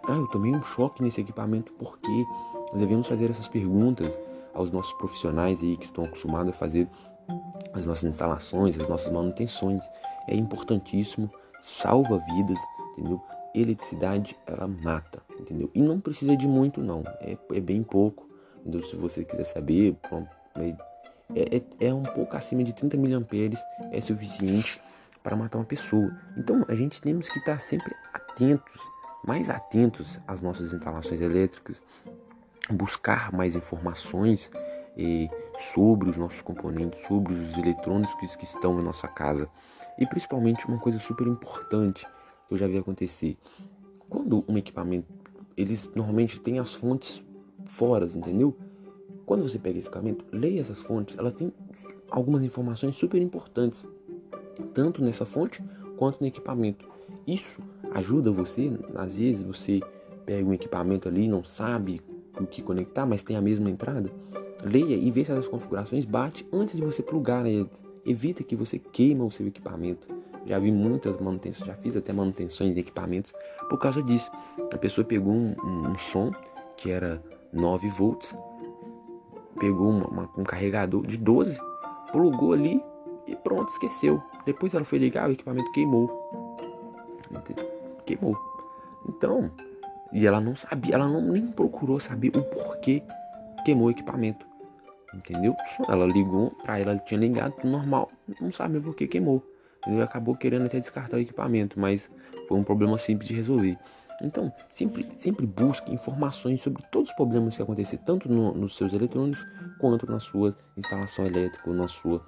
ah, 0.07 0.15
eu 0.15 0.27
tomei 0.27 0.51
um 0.51 0.61
choque 0.63 1.03
nesse 1.03 1.21
equipamento, 1.21 1.71
porque 1.73 2.25
nós 2.71 2.79
devemos 2.79 3.07
fazer 3.07 3.29
essas 3.29 3.47
perguntas 3.47 4.19
aos 4.55 4.71
nossos 4.71 4.91
profissionais 4.93 5.61
aí 5.61 5.77
que 5.77 5.85
estão 5.85 6.05
acostumados 6.05 6.51
a 6.51 6.53
fazer 6.53 6.89
as 7.73 7.85
nossas 7.85 8.05
instalações, 8.05 8.79
as 8.79 8.87
nossas 8.87 9.13
manutenções. 9.13 9.83
É 10.27 10.35
importantíssimo, 10.35 11.29
salva 11.61 12.17
vidas, 12.17 12.59
entendeu? 12.93 13.21
Eletricidade, 13.53 14.35
ela 14.47 14.67
mata, 14.67 15.21
entendeu? 15.39 15.69
E 15.75 15.81
não 15.81 15.99
precisa 15.99 16.35
de 16.35 16.47
muito, 16.47 16.81
não. 16.81 17.03
É, 17.21 17.37
é 17.53 17.59
bem 17.59 17.83
pouco, 17.83 18.27
entendeu? 18.61 18.81
Se 18.81 18.95
você 18.95 19.23
quiser 19.23 19.43
saber, 19.43 19.95
é, 21.35 21.57
é, 21.57 21.87
é 21.87 21.93
um 21.93 22.03
pouco 22.03 22.35
acima 22.35 22.63
de 22.63 22.73
30 22.73 22.97
miliamperes, 22.97 23.59
é 23.91 23.99
suficiente 24.01 24.81
para 25.21 25.35
matar 25.35 25.57
uma 25.57 25.65
pessoa. 25.65 26.15
Então, 26.37 26.65
a 26.67 26.75
gente 26.75 27.01
temos 27.01 27.29
que 27.29 27.39
estar 27.39 27.59
sempre 27.59 27.93
atentos, 28.13 28.81
mais 29.25 29.49
atentos 29.49 30.19
às 30.27 30.41
nossas 30.41 30.73
instalações 30.73 31.19
elétricas, 31.19 31.83
buscar 32.69 33.31
mais 33.31 33.55
informações 33.55 34.49
sobre 35.73 36.09
os 36.09 36.17
nossos 36.17 36.41
componentes, 36.41 36.99
sobre 37.07 37.33
os 37.33 37.57
eletrônicos 37.57 38.15
que, 38.15 38.37
que 38.37 38.45
estão 38.45 38.75
na 38.75 38.81
nossa 38.81 39.07
casa. 39.07 39.49
E 39.99 40.05
principalmente 40.05 40.65
uma 40.67 40.79
coisa 40.79 40.99
super 40.99 41.27
importante 41.27 42.07
que 42.47 42.53
eu 42.53 42.57
já 42.57 42.67
vi 42.67 42.77
acontecer. 42.77 43.37
Quando 44.09 44.43
um 44.47 44.57
equipamento, 44.57 45.07
eles 45.55 45.89
normalmente 45.95 46.39
têm 46.39 46.59
as 46.59 46.73
fontes 46.73 47.23
fora, 47.65 48.05
entendeu? 48.05 48.55
Quando 49.27 49.43
você 49.43 49.59
pega 49.59 49.77
esse 49.77 49.89
equipamento, 49.89 50.23
leia 50.31 50.61
essas 50.61 50.81
fontes, 50.81 51.17
ela 51.17 51.33
tem 51.33 51.51
algumas 52.09 52.45
informações 52.45 52.95
super 52.95 53.21
importantes, 53.21 53.85
tanto 54.73 55.03
nessa 55.03 55.25
fonte 55.25 55.61
quanto 55.97 56.21
no 56.21 56.27
equipamento. 56.27 56.87
Isso 57.27 57.59
ajuda 57.91 58.31
você, 58.31 58.71
às 58.95 59.17
vezes 59.17 59.43
você 59.43 59.81
pega 60.25 60.47
um 60.47 60.53
equipamento 60.53 61.09
ali, 61.09 61.27
não 61.27 61.43
sabe 61.43 62.01
o 62.39 62.47
que 62.47 62.61
conectar, 62.61 63.05
mas 63.05 63.21
tem 63.21 63.35
a 63.35 63.41
mesma 63.41 63.69
entrada, 63.69 64.09
leia 64.63 64.95
e 64.95 65.11
veja 65.11 65.33
se 65.33 65.39
as 65.39 65.47
configurações 65.47 66.05
bate 66.05 66.47
antes 66.53 66.77
de 66.77 66.81
você 66.81 67.03
plugar 67.03 67.43
neles. 67.43 67.83
Evita 68.05 68.45
que 68.45 68.55
você 68.55 68.79
queima 68.79 69.25
o 69.25 69.31
seu 69.31 69.45
equipamento. 69.45 70.07
Já 70.45 70.57
vi 70.57 70.71
muitas 70.71 71.19
manutenções, 71.19 71.67
já 71.67 71.75
fiz 71.75 71.97
até 71.97 72.13
manutenções 72.13 72.73
de 72.73 72.79
equipamentos 72.79 73.33
por 73.69 73.77
causa 73.77 74.01
disso. 74.01 74.31
A 74.71 74.77
pessoa 74.77 75.03
pegou 75.03 75.33
um, 75.33 75.53
um, 75.61 75.89
um 75.89 75.97
som 75.97 76.31
que 76.77 76.89
era 76.89 77.21
9 77.51 77.89
volts, 77.89 78.33
pegou 79.59 79.89
uma, 79.89 80.07
uma, 80.07 80.29
um 80.37 80.43
carregador 80.43 81.05
de 81.05 81.17
12, 81.17 81.59
plugou 82.11 82.53
ali 82.53 82.81
e 83.25 83.35
pronto, 83.35 83.69
esqueceu. 83.69 84.21
Depois 84.45 84.73
ela 84.73 84.85
foi 84.85 84.97
ligar, 84.97 85.29
o 85.29 85.33
equipamento 85.33 85.71
queimou. 85.71 86.09
Queimou. 88.05 88.37
Então, 89.07 89.51
e 90.13 90.25
ela 90.25 90.39
não 90.39 90.55
sabia, 90.55 90.95
ela 90.95 91.07
não 91.07 91.21
nem 91.21 91.47
procurou 91.47 91.99
saber 91.99 92.29
o 92.35 92.43
porquê 92.43 93.03
queimou 93.65 93.87
o 93.87 93.91
equipamento. 93.91 94.45
Entendeu? 95.13 95.55
Ela 95.87 96.05
ligou, 96.05 96.51
pra 96.63 96.79
ela 96.79 96.97
tinha 96.99 97.19
ligado 97.19 97.55
normal, 97.63 98.09
não 98.39 98.51
sabe 98.51 98.79
por 98.79 98.95
que 98.95 99.07
queimou. 99.07 99.43
Ele 99.85 100.01
acabou 100.01 100.35
querendo 100.35 100.65
até 100.65 100.79
descartar 100.79 101.17
o 101.17 101.19
equipamento, 101.19 101.79
mas 101.79 102.09
foi 102.47 102.57
um 102.57 102.63
problema 102.63 102.97
simples 102.97 103.27
de 103.27 103.35
resolver. 103.35 103.77
Então, 104.21 104.51
sempre, 104.71 105.07
sempre 105.17 105.45
busque 105.45 105.93
informações 105.93 106.61
sobre 106.61 106.83
todos 106.91 107.09
os 107.09 107.15
problemas 107.15 107.55
que 107.55 107.61
acontecer, 107.61 107.97
tanto 107.99 108.27
no, 108.27 108.53
nos 108.53 108.75
seus 108.75 108.93
eletrônicos 108.93 109.45
quanto 109.79 110.09
na 110.09 110.19
sua 110.19 110.55
instalação 110.75 111.25
elétrica 111.25 111.69
ou 111.69 111.75
na 111.75 111.87
sua 111.87 112.25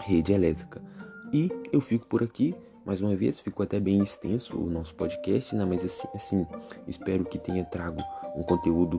rede 0.00 0.32
elétrica. 0.32 0.82
E 1.32 1.50
eu 1.72 1.80
fico 1.80 2.06
por 2.06 2.22
aqui. 2.22 2.54
Mais 2.84 3.02
uma 3.02 3.14
vez, 3.14 3.38
ficou 3.38 3.64
até 3.64 3.78
bem 3.78 4.02
extenso 4.02 4.56
o 4.56 4.70
nosso 4.70 4.94
podcast, 4.94 5.54
né? 5.54 5.62
mas 5.62 5.84
assim, 5.84 6.08
assim 6.14 6.46
espero 6.86 7.22
que 7.22 7.38
tenha 7.38 7.62
trago 7.62 8.02
um 8.34 8.42
conteúdo 8.42 8.98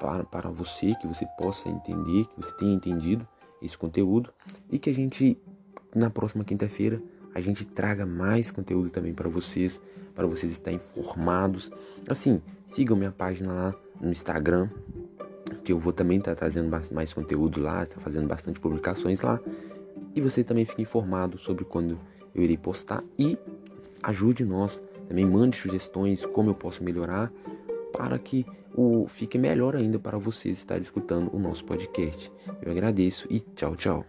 para, 0.00 0.24
para 0.24 0.50
você, 0.50 0.96
que 0.96 1.06
você 1.06 1.24
possa 1.38 1.68
entender, 1.68 2.26
que 2.26 2.36
você 2.36 2.52
tenha 2.56 2.74
entendido 2.74 3.28
esse 3.62 3.78
conteúdo 3.78 4.32
e 4.68 4.80
que 4.80 4.90
a 4.90 4.94
gente, 4.94 5.40
na 5.94 6.10
próxima 6.10 6.42
quinta-feira, 6.42 7.00
a 7.32 7.40
gente 7.40 7.64
traga 7.64 8.04
mais 8.04 8.50
conteúdo 8.50 8.90
também 8.90 9.14
para 9.14 9.28
vocês, 9.28 9.80
para 10.14 10.26
vocês 10.26 10.52
estarem 10.52 10.78
informados. 10.78 11.70
Assim, 12.08 12.40
sigam 12.66 12.96
minha 12.96 13.12
página 13.12 13.52
lá 13.52 13.74
no 14.00 14.10
Instagram, 14.10 14.68
que 15.64 15.72
eu 15.72 15.78
vou 15.78 15.92
também 15.92 16.18
estar 16.18 16.32
tá 16.32 16.36
trazendo 16.36 16.70
mais 16.92 17.12
conteúdo 17.12 17.60
lá, 17.60 17.84
tá 17.86 18.00
fazendo 18.00 18.26
bastante 18.26 18.60
publicações 18.60 19.20
lá. 19.20 19.40
E 20.14 20.20
você 20.20 20.42
também 20.42 20.64
fica 20.64 20.82
informado 20.82 21.38
sobre 21.38 21.64
quando 21.64 21.98
eu 22.34 22.42
irei 22.42 22.56
postar 22.56 23.02
e 23.18 23.38
ajude 24.02 24.44
nós. 24.44 24.82
Também 25.08 25.26
mande 25.26 25.56
sugestões 25.56 26.24
como 26.26 26.50
eu 26.50 26.54
posso 26.54 26.82
melhorar 26.82 27.32
para 27.92 28.18
que 28.18 28.46
o 28.74 29.06
fique 29.08 29.36
melhor 29.36 29.74
ainda 29.74 29.98
para 29.98 30.16
vocês 30.18 30.58
estar 30.58 30.78
escutando 30.78 31.34
o 31.34 31.38
nosso 31.38 31.64
podcast. 31.64 32.32
Eu 32.62 32.70
agradeço 32.70 33.26
e 33.28 33.40
tchau, 33.40 33.76
tchau. 33.76 34.04